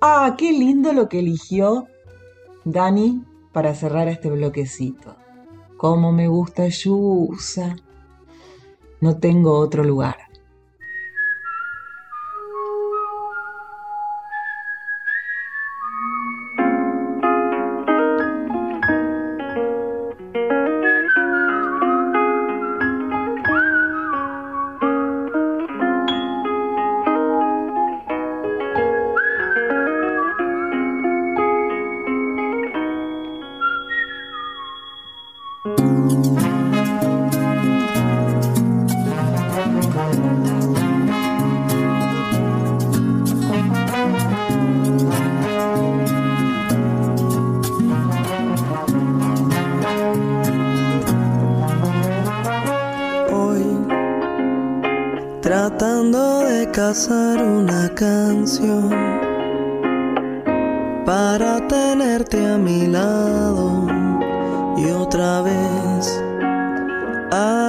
Ah, 0.00 0.34
qué 0.36 0.52
lindo 0.52 0.92
lo 0.92 1.08
que 1.08 1.20
eligió 1.20 1.86
Dani 2.64 3.24
para 3.52 3.74
cerrar 3.74 4.08
este 4.08 4.30
bloquecito. 4.30 5.16
Cómo 5.76 6.12
me 6.12 6.28
gusta 6.28 6.68
Yusa. 6.68 7.76
No 9.00 9.18
tengo 9.18 9.58
otro 9.58 9.84
lugar. 9.84 10.23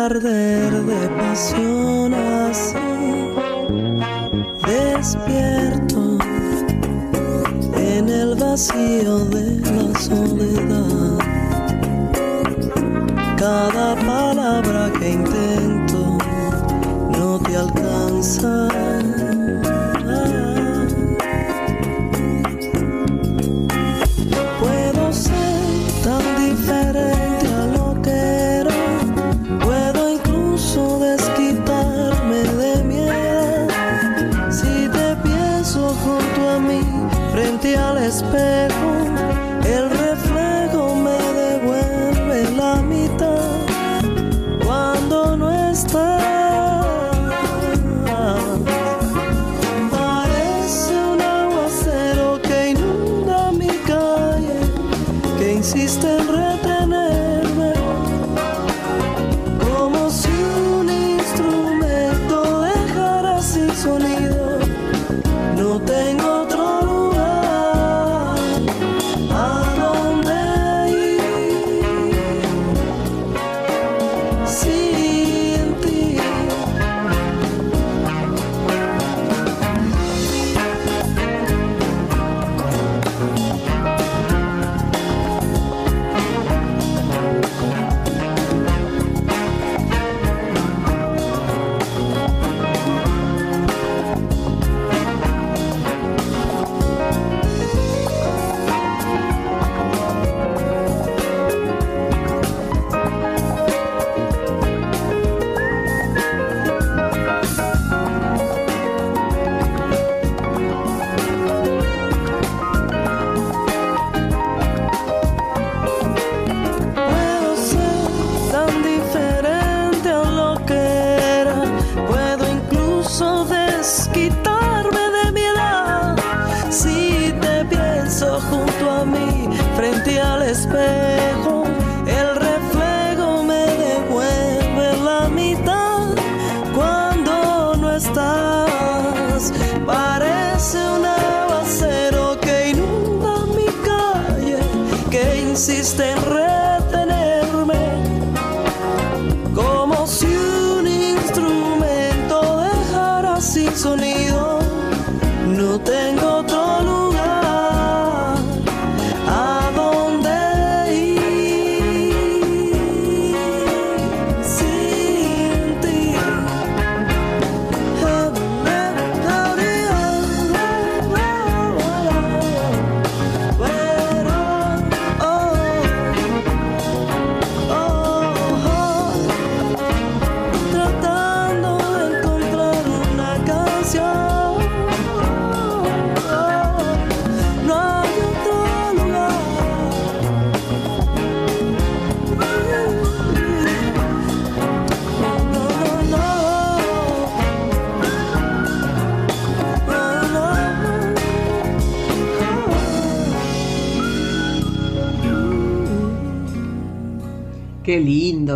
Arder 0.06 0.72
de 0.72 1.10
pasión 1.18 2.14
así. 2.14 2.78
Despierto 4.68 6.18
en 7.76 8.10
el 8.10 8.36
vacío 8.36 9.26
de 9.36 9.46
la 9.72 10.00
soledad. 10.00 11.18
Cada 13.38 13.96
palabra 13.96 14.92
que 15.00 15.10
intento 15.10 16.18
no 17.18 17.40
te 17.40 17.58
alcanza 17.58 18.68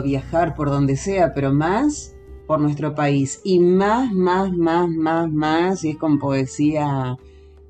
viajar 0.02 0.56
por 0.56 0.70
donde 0.70 0.96
sea, 0.96 1.34
pero 1.34 1.52
más 1.52 2.16
por 2.48 2.60
nuestro 2.60 2.96
país. 2.96 3.42
Y 3.44 3.60
más, 3.60 4.12
más, 4.12 4.52
más, 4.54 4.90
más, 4.90 5.32
más, 5.32 5.84
y 5.84 5.92
es 5.92 5.98
con 5.98 6.20
poesía 6.20 7.18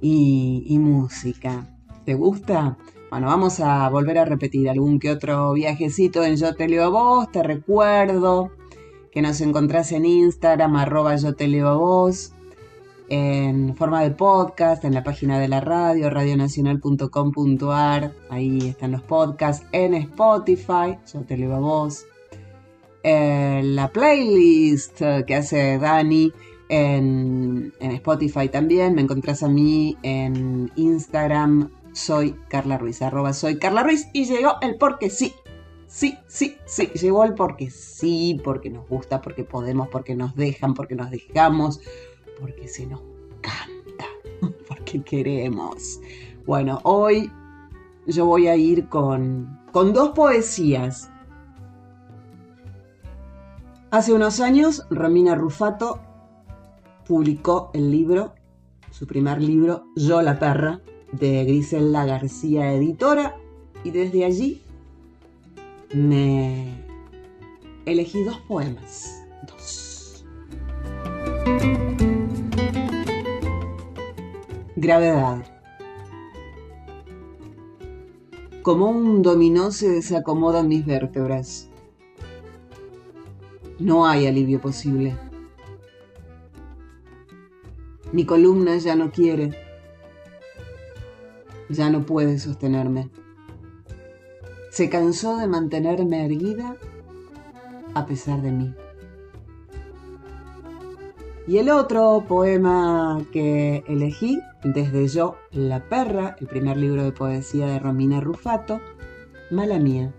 y, 0.01 0.77
música. 0.79 1.67
¿Te 2.05 2.13
gusta? 2.13 2.77
Bueno, 3.11 3.27
vamos 3.27 3.59
a 3.59 3.89
volver 3.89 4.17
a 4.19 4.25
repetir 4.25 4.69
algún 4.69 4.99
que 4.99 5.11
otro 5.11 5.53
viajecito 5.53 6.23
en 6.23 6.35
Yo 6.35 6.53
Te 6.53 6.67
Leo 6.67 6.85
a 6.85 6.89
Vos. 6.89 7.31
Te 7.31 7.43
recuerdo 7.43 8.51
que 9.11 9.21
nos 9.21 9.41
encontrás 9.41 9.91
en 9.91 10.05
Instagram, 10.05 10.75
arroba 10.75 11.15
Yo 11.15 11.33
Te 11.33 11.47
Leo 11.47 11.67
a 11.67 11.75
Vos 11.75 12.33
en 13.09 13.75
forma 13.75 14.03
de 14.03 14.11
podcast 14.11 14.85
en 14.85 14.93
la 14.93 15.03
página 15.03 15.39
de 15.39 15.47
la 15.47 15.61
radio, 15.61 16.11
radionacional.com.ar. 16.11 18.11
Ahí 18.29 18.69
están 18.69 18.91
los 18.91 19.01
podcasts 19.01 19.65
en 19.71 19.95
Spotify, 19.95 20.95
yo 21.11 21.21
te 21.21 21.35
leo 21.35 21.55
a 21.55 21.59
vos. 21.59 22.05
la 23.03 23.89
playlist 23.91 25.01
que 25.25 25.35
hace 25.35 25.79
Dani 25.79 26.31
en, 26.69 27.73
en, 27.79 27.91
Spotify 27.91 28.49
también. 28.49 28.93
Me 28.93 29.01
encontrás 29.01 29.41
a 29.41 29.49
mí 29.49 29.97
en 30.03 30.71
Instagram, 30.75 31.71
soy 31.93 32.35
Carla 32.47 32.77
Ruiz, 32.77 33.01
arroba 33.01 33.33
soy 33.33 33.57
Carla 33.57 33.81
Ruiz. 33.81 34.07
Y 34.13 34.25
llegó 34.25 34.57
el 34.61 34.77
porque 34.77 35.09
sí. 35.09 35.33
Sí, 35.87 36.15
sí, 36.27 36.55
sí, 36.65 36.91
llegó 37.01 37.23
el 37.23 37.33
porque 37.33 37.71
sí, 37.71 38.39
porque 38.43 38.69
nos 38.69 38.87
gusta, 38.87 39.23
porque 39.23 39.43
podemos, 39.43 39.87
porque 39.87 40.13
nos 40.13 40.35
dejan, 40.35 40.75
porque 40.75 40.93
nos 40.93 41.09
dejamos, 41.09 41.81
porque 42.39 42.67
se 42.67 42.85
nos 42.87 43.01
canta, 43.41 44.05
porque 44.67 45.01
queremos. 45.01 45.99
Bueno, 46.45 46.79
hoy 46.83 47.31
yo 48.07 48.25
voy 48.25 48.47
a 48.47 48.55
ir 48.55 48.87
con, 48.87 49.59
con 49.71 49.93
dos 49.93 50.09
poesías. 50.09 51.09
Hace 53.91 54.13
unos 54.13 54.39
años, 54.39 54.85
Romina 54.89 55.35
Rufato 55.35 55.99
publicó 57.07 57.71
el 57.73 57.89
libro, 57.89 58.35
su 58.91 59.07
primer 59.07 59.41
libro, 59.41 59.85
Yo 59.95 60.21
la 60.21 60.37
perra, 60.37 60.81
de 61.11 61.43
Griselda 61.43 62.05
García 62.05 62.71
Editora, 62.71 63.35
y 63.83 63.91
desde 63.91 64.25
allí 64.25 64.61
me 65.93 66.85
elegí 67.85 68.23
dos 68.23 68.39
poemas. 68.41 69.23
Dos. 69.47 70.25
Gravedad. 74.81 75.43
Como 78.61 78.89
un 78.89 79.21
dominó 79.21 79.71
se 79.71 79.89
desacomodan 79.89 80.69
mis 80.69 80.85
vértebras. 80.85 81.69
No 83.77 84.07
hay 84.07 84.25
alivio 84.25 84.61
posible. 84.61 85.17
Mi 88.13 88.25
columna 88.25 88.77
ya 88.77 88.95
no 88.95 89.11
quiere. 89.11 89.53
Ya 91.67 91.89
no 91.89 92.05
puede 92.05 92.39
sostenerme. 92.39 93.09
Se 94.71 94.89
cansó 94.89 95.35
de 95.35 95.47
mantenerme 95.47 96.23
erguida 96.23 96.77
a 97.95 98.05
pesar 98.05 98.41
de 98.41 98.53
mí. 98.53 98.73
Y 101.49 101.57
el 101.57 101.71
otro 101.71 102.25
poema 102.27 103.25
que 103.31 103.83
elegí, 103.87 104.39
desde 104.63 105.07
yo, 105.07 105.35
La 105.51 105.89
perra, 105.89 106.35
el 106.39 106.45
primer 106.45 106.77
libro 106.77 107.03
de 107.03 107.11
poesía 107.11 107.65
de 107.65 107.79
Romina 107.79 108.21
Rufato, 108.21 108.79
Mala 109.49 109.79
mía. 109.79 110.13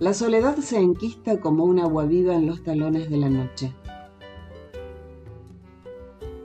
La 0.00 0.14
soledad 0.14 0.56
se 0.56 0.78
enquista 0.78 1.38
como 1.38 1.62
un 1.62 1.78
agua 1.78 2.06
viva 2.06 2.34
en 2.34 2.48
los 2.48 2.64
talones 2.64 3.08
de 3.08 3.18
la 3.18 3.28
noche. 3.28 3.72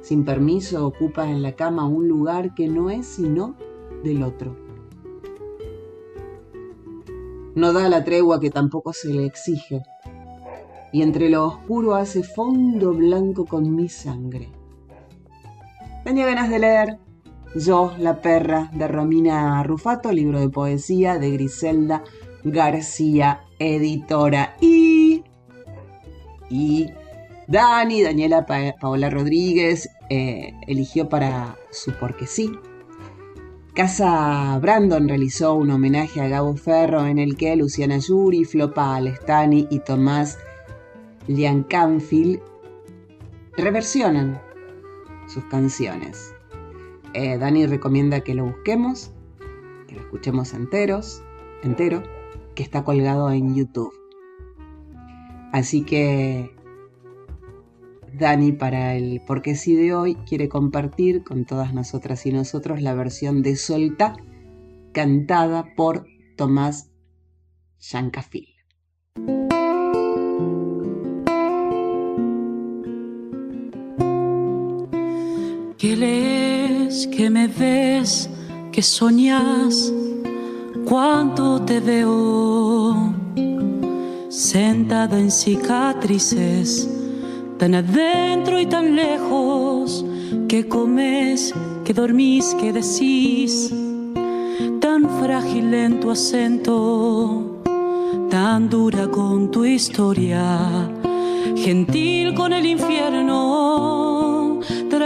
Sin 0.02 0.24
permiso 0.24 0.86
ocupa 0.86 1.28
en 1.28 1.42
la 1.42 1.56
cama 1.56 1.88
un 1.88 2.08
lugar 2.08 2.54
que 2.54 2.68
no 2.68 2.92
es 2.92 3.08
sino 3.08 3.56
del 4.04 4.22
otro. 4.22 4.56
No 7.56 7.74
da 7.74 7.90
la 7.90 8.04
tregua 8.04 8.40
que 8.40 8.52
tampoco 8.52 8.94
se 8.94 9.12
le 9.12 9.26
exige 9.26 9.82
y 10.92 11.02
entre 11.02 11.30
lo 11.30 11.46
oscuro 11.46 11.96
hace 11.96 12.24
fondo 12.24 12.94
blanco 12.94 13.46
con 13.46 13.76
mi 13.76 13.90
sangre. 13.90 14.50
Tenía 16.04 16.26
ganas 16.26 16.50
de 16.50 16.60
leer 16.60 17.00
Yo, 17.56 17.94
la 17.98 18.22
perra, 18.22 18.70
de 18.74 18.88
Romina 18.88 19.64
Rufato, 19.64 20.12
libro 20.12 20.40
de 20.40 20.50
poesía 20.50 21.18
de 21.18 21.32
Griselda 21.32 22.04
García, 22.44 23.42
editora. 23.58 24.56
Y. 24.62 25.24
Y. 26.50 26.88
Dani, 27.48 28.04
Daniela 28.04 28.46
Paola 28.80 29.10
Rodríguez, 29.10 29.90
eh, 30.10 30.54
eligió 30.68 31.10
para 31.10 31.58
su 31.72 31.92
porque 31.94 32.28
sí. 32.28 32.52
Casa 33.74 34.58
Brandon 34.60 35.08
realizó 35.08 35.56
un 35.56 35.72
homenaje 35.72 36.22
a 36.22 36.28
Gabo 36.28 36.56
Ferro 36.56 37.08
en 37.08 37.18
el 37.18 37.38
que 37.38 37.56
Luciana 37.56 37.98
Yuri, 37.98 38.46
Flopa 38.46 38.96
Alestani 38.96 39.68
y 39.72 39.80
Tomás 39.80 40.38
Lian 41.30 41.62
Canfield 41.62 42.42
reversionan 43.56 44.42
sus 45.28 45.44
canciones. 45.46 46.34
Eh, 47.14 47.38
Dani 47.38 47.68
recomienda 47.68 48.22
que 48.22 48.34
lo 48.34 48.46
busquemos, 48.46 49.12
que 49.88 49.94
lo 49.94 50.02
escuchemos 50.02 50.56
enteros, 50.56 51.22
entero, 51.62 52.02
que 52.56 52.64
está 52.64 52.84
colgado 52.84 53.30
en 53.30 53.54
YouTube. 53.54 53.94
Así 55.52 55.84
que 55.84 56.50
Dani 58.12 58.52
para 58.52 58.96
el 58.96 59.22
Porque 59.28 59.54
sí 59.54 59.76
de 59.76 59.94
hoy 59.94 60.16
quiere 60.16 60.50
compartir 60.50 61.24
con 61.24 61.46
todas 61.46 61.76
nosotras 61.76 62.26
y 62.26 62.32
nosotros 62.32 62.82
la 62.82 62.96
versión 62.96 63.44
de 63.44 63.56
Solta 63.56 64.16
cantada 64.94 65.76
por 65.76 66.08
Tomás 66.36 66.90
Yancafil. 67.80 68.59
Que 75.80 75.96
lees, 75.96 77.08
que 77.08 77.30
me 77.30 77.48
ves, 77.48 78.30
que 78.70 78.82
soñas, 78.82 79.94
cuánto 80.84 81.62
te 81.62 81.80
veo 81.80 83.14
sentada 84.28 85.18
en 85.18 85.32
cicatrices, 85.32 86.90
tan 87.58 87.76
adentro 87.76 88.60
y 88.60 88.66
tan 88.66 88.94
lejos, 88.94 90.06
que 90.50 90.68
comes, 90.68 91.54
que 91.86 91.94
dormís, 91.94 92.54
que 92.56 92.74
decís, 92.74 93.74
tan 94.82 95.10
frágil 95.22 95.74
en 95.74 96.02
tu 96.02 96.12
acento, 96.12 97.62
tan 98.30 98.70
dura 98.70 99.08
con 99.08 99.50
tu 99.50 99.64
historia, 99.64 100.60
gentil 101.56 102.34
con 102.34 102.52
el 102.52 102.66
infierno 102.66 104.19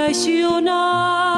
impresionar. 0.04 1.33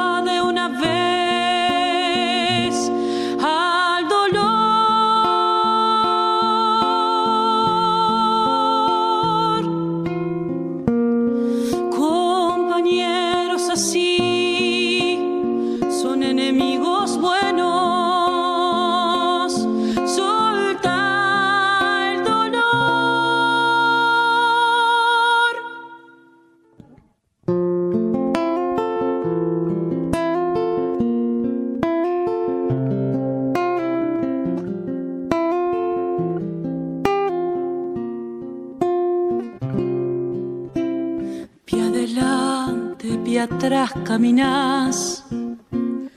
Caminas 44.06 45.24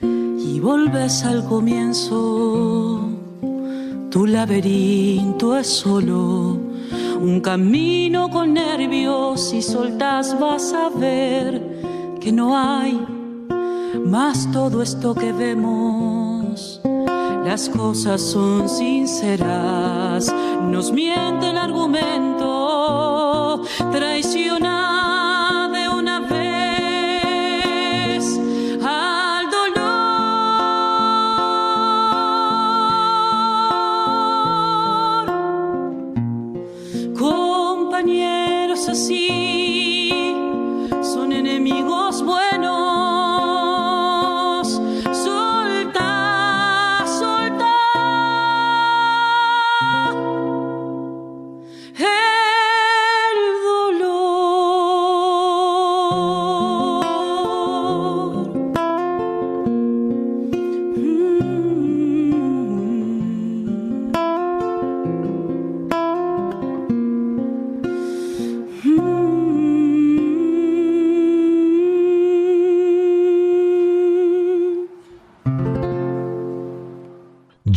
y 0.04 0.60
volves 0.60 1.24
al 1.24 1.44
comienzo. 1.44 3.00
Tu 4.10 4.26
laberinto 4.26 5.56
es 5.56 5.66
solo 5.66 6.58
un 7.20 7.40
camino 7.40 8.30
con 8.30 8.54
nervios 8.54 9.52
y 9.52 9.60
soltas 9.60 10.38
vas 10.38 10.72
a 10.72 10.88
ver 10.88 12.16
que 12.20 12.32
no 12.32 12.56
hay 12.56 12.98
más 14.04 14.50
todo 14.52 14.82
esto 14.82 15.14
que 15.14 15.32
vemos. 15.32 16.80
Las 17.44 17.68
cosas 17.68 18.20
son 18.20 18.68
sinceras, 18.68 20.32
nos 20.62 20.92
miente 20.92 21.50
el 21.50 21.56
argumento, 21.56 23.64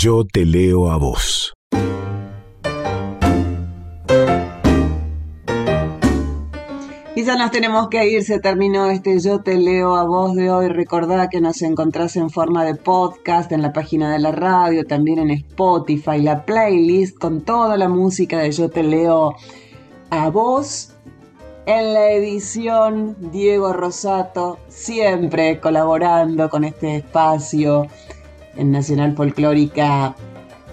Yo 0.06 0.26
te 0.26 0.43
leo 0.43 0.91
a 0.91 0.97
vos. 0.97 1.54
Y 7.16 7.24
ya 7.24 7.38
nos 7.38 7.51
tenemos 7.51 7.88
que 7.88 8.10
ir, 8.10 8.22
se 8.26 8.39
terminó 8.39 8.89
este 8.89 9.18
Yo 9.22 9.39
te 9.39 9.58
leo 9.58 9.95
a 9.95 10.04
voz 10.04 10.36
de 10.36 10.51
hoy. 10.51 10.68
Recordá 10.68 11.30
que 11.30 11.39
nos 11.39 11.62
encontrás 11.62 12.18
en 12.18 12.30
forma 12.30 12.66
de 12.66 12.76
podcast 12.76 13.54
en 13.54 13.62
la 13.62 13.72
página 13.72 14.12
de 14.12 14.20
la 14.20 14.34
radio, 14.34 14.84
también 14.86 15.20
en 15.20 15.32
Spotify, 15.32 16.20
la 16.22 16.43
playlist 16.43 17.18
con 17.18 17.39
toda 17.39 17.78
la 17.78 17.88
música 17.88 18.39
de 18.39 18.51
Yo 18.51 18.70
te 18.70 18.84
leo 18.84 19.38
a 20.10 20.30
vos. 20.30 20.89
En 21.66 21.93
la 21.93 22.12
edición, 22.12 23.16
Diego 23.32 23.72
Rosato, 23.72 24.60
siempre 24.68 25.62
colaborando 25.62 26.49
con 26.49 26.66
este 26.66 26.97
espacio 26.97 27.88
en 28.56 28.72
Nacional 28.72 29.16
Folclórica 29.16 30.16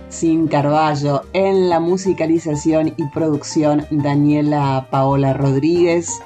sin 0.08 0.48
Carballo. 0.48 1.22
En 1.32 1.68
la 1.68 1.80
musicalización 1.80 2.88
y 2.96 3.04
producción, 3.14 3.86
Daniela 3.90 4.88
Paola 4.90 5.32
Rodríguez. 5.32 6.20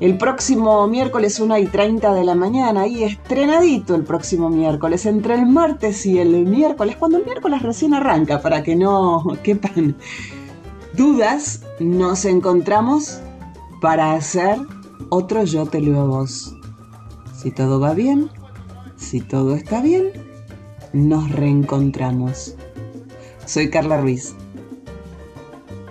El 0.00 0.18
próximo 0.18 0.88
miércoles 0.88 1.38
1 1.38 1.58
y 1.58 1.66
30 1.66 2.12
de 2.12 2.24
la 2.24 2.34
mañana, 2.34 2.88
y 2.88 3.04
estrenadito 3.04 3.94
el 3.94 4.02
próximo 4.02 4.50
miércoles, 4.50 5.06
entre 5.06 5.34
el 5.34 5.46
martes 5.46 6.04
y 6.06 6.18
el 6.18 6.44
miércoles, 6.44 6.96
cuando 6.96 7.18
el 7.18 7.24
miércoles 7.24 7.62
recién 7.62 7.94
arranca, 7.94 8.42
para 8.42 8.64
que 8.64 8.74
no 8.74 9.22
quepan 9.44 9.96
dudas, 10.94 11.62
nos 11.78 12.24
encontramos 12.24 13.20
para 13.80 14.14
hacer 14.14 14.58
otro 15.08 15.44
Yo 15.44 15.66
te 15.66 15.80
leo 15.80 16.00
a 16.00 16.04
vos. 16.04 16.56
Si 17.36 17.50
todo 17.52 17.78
va 17.78 17.94
bien, 17.94 18.28
si 18.96 19.20
todo 19.20 19.54
está 19.54 19.82
bien, 19.82 20.10
nos 20.92 21.30
reencontramos. 21.30 22.56
Soy 23.46 23.70
Carla 23.70 24.00
Ruiz. 24.00 24.34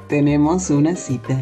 Tenemos 0.07 0.69
una 0.69 0.95
cita. 0.95 1.39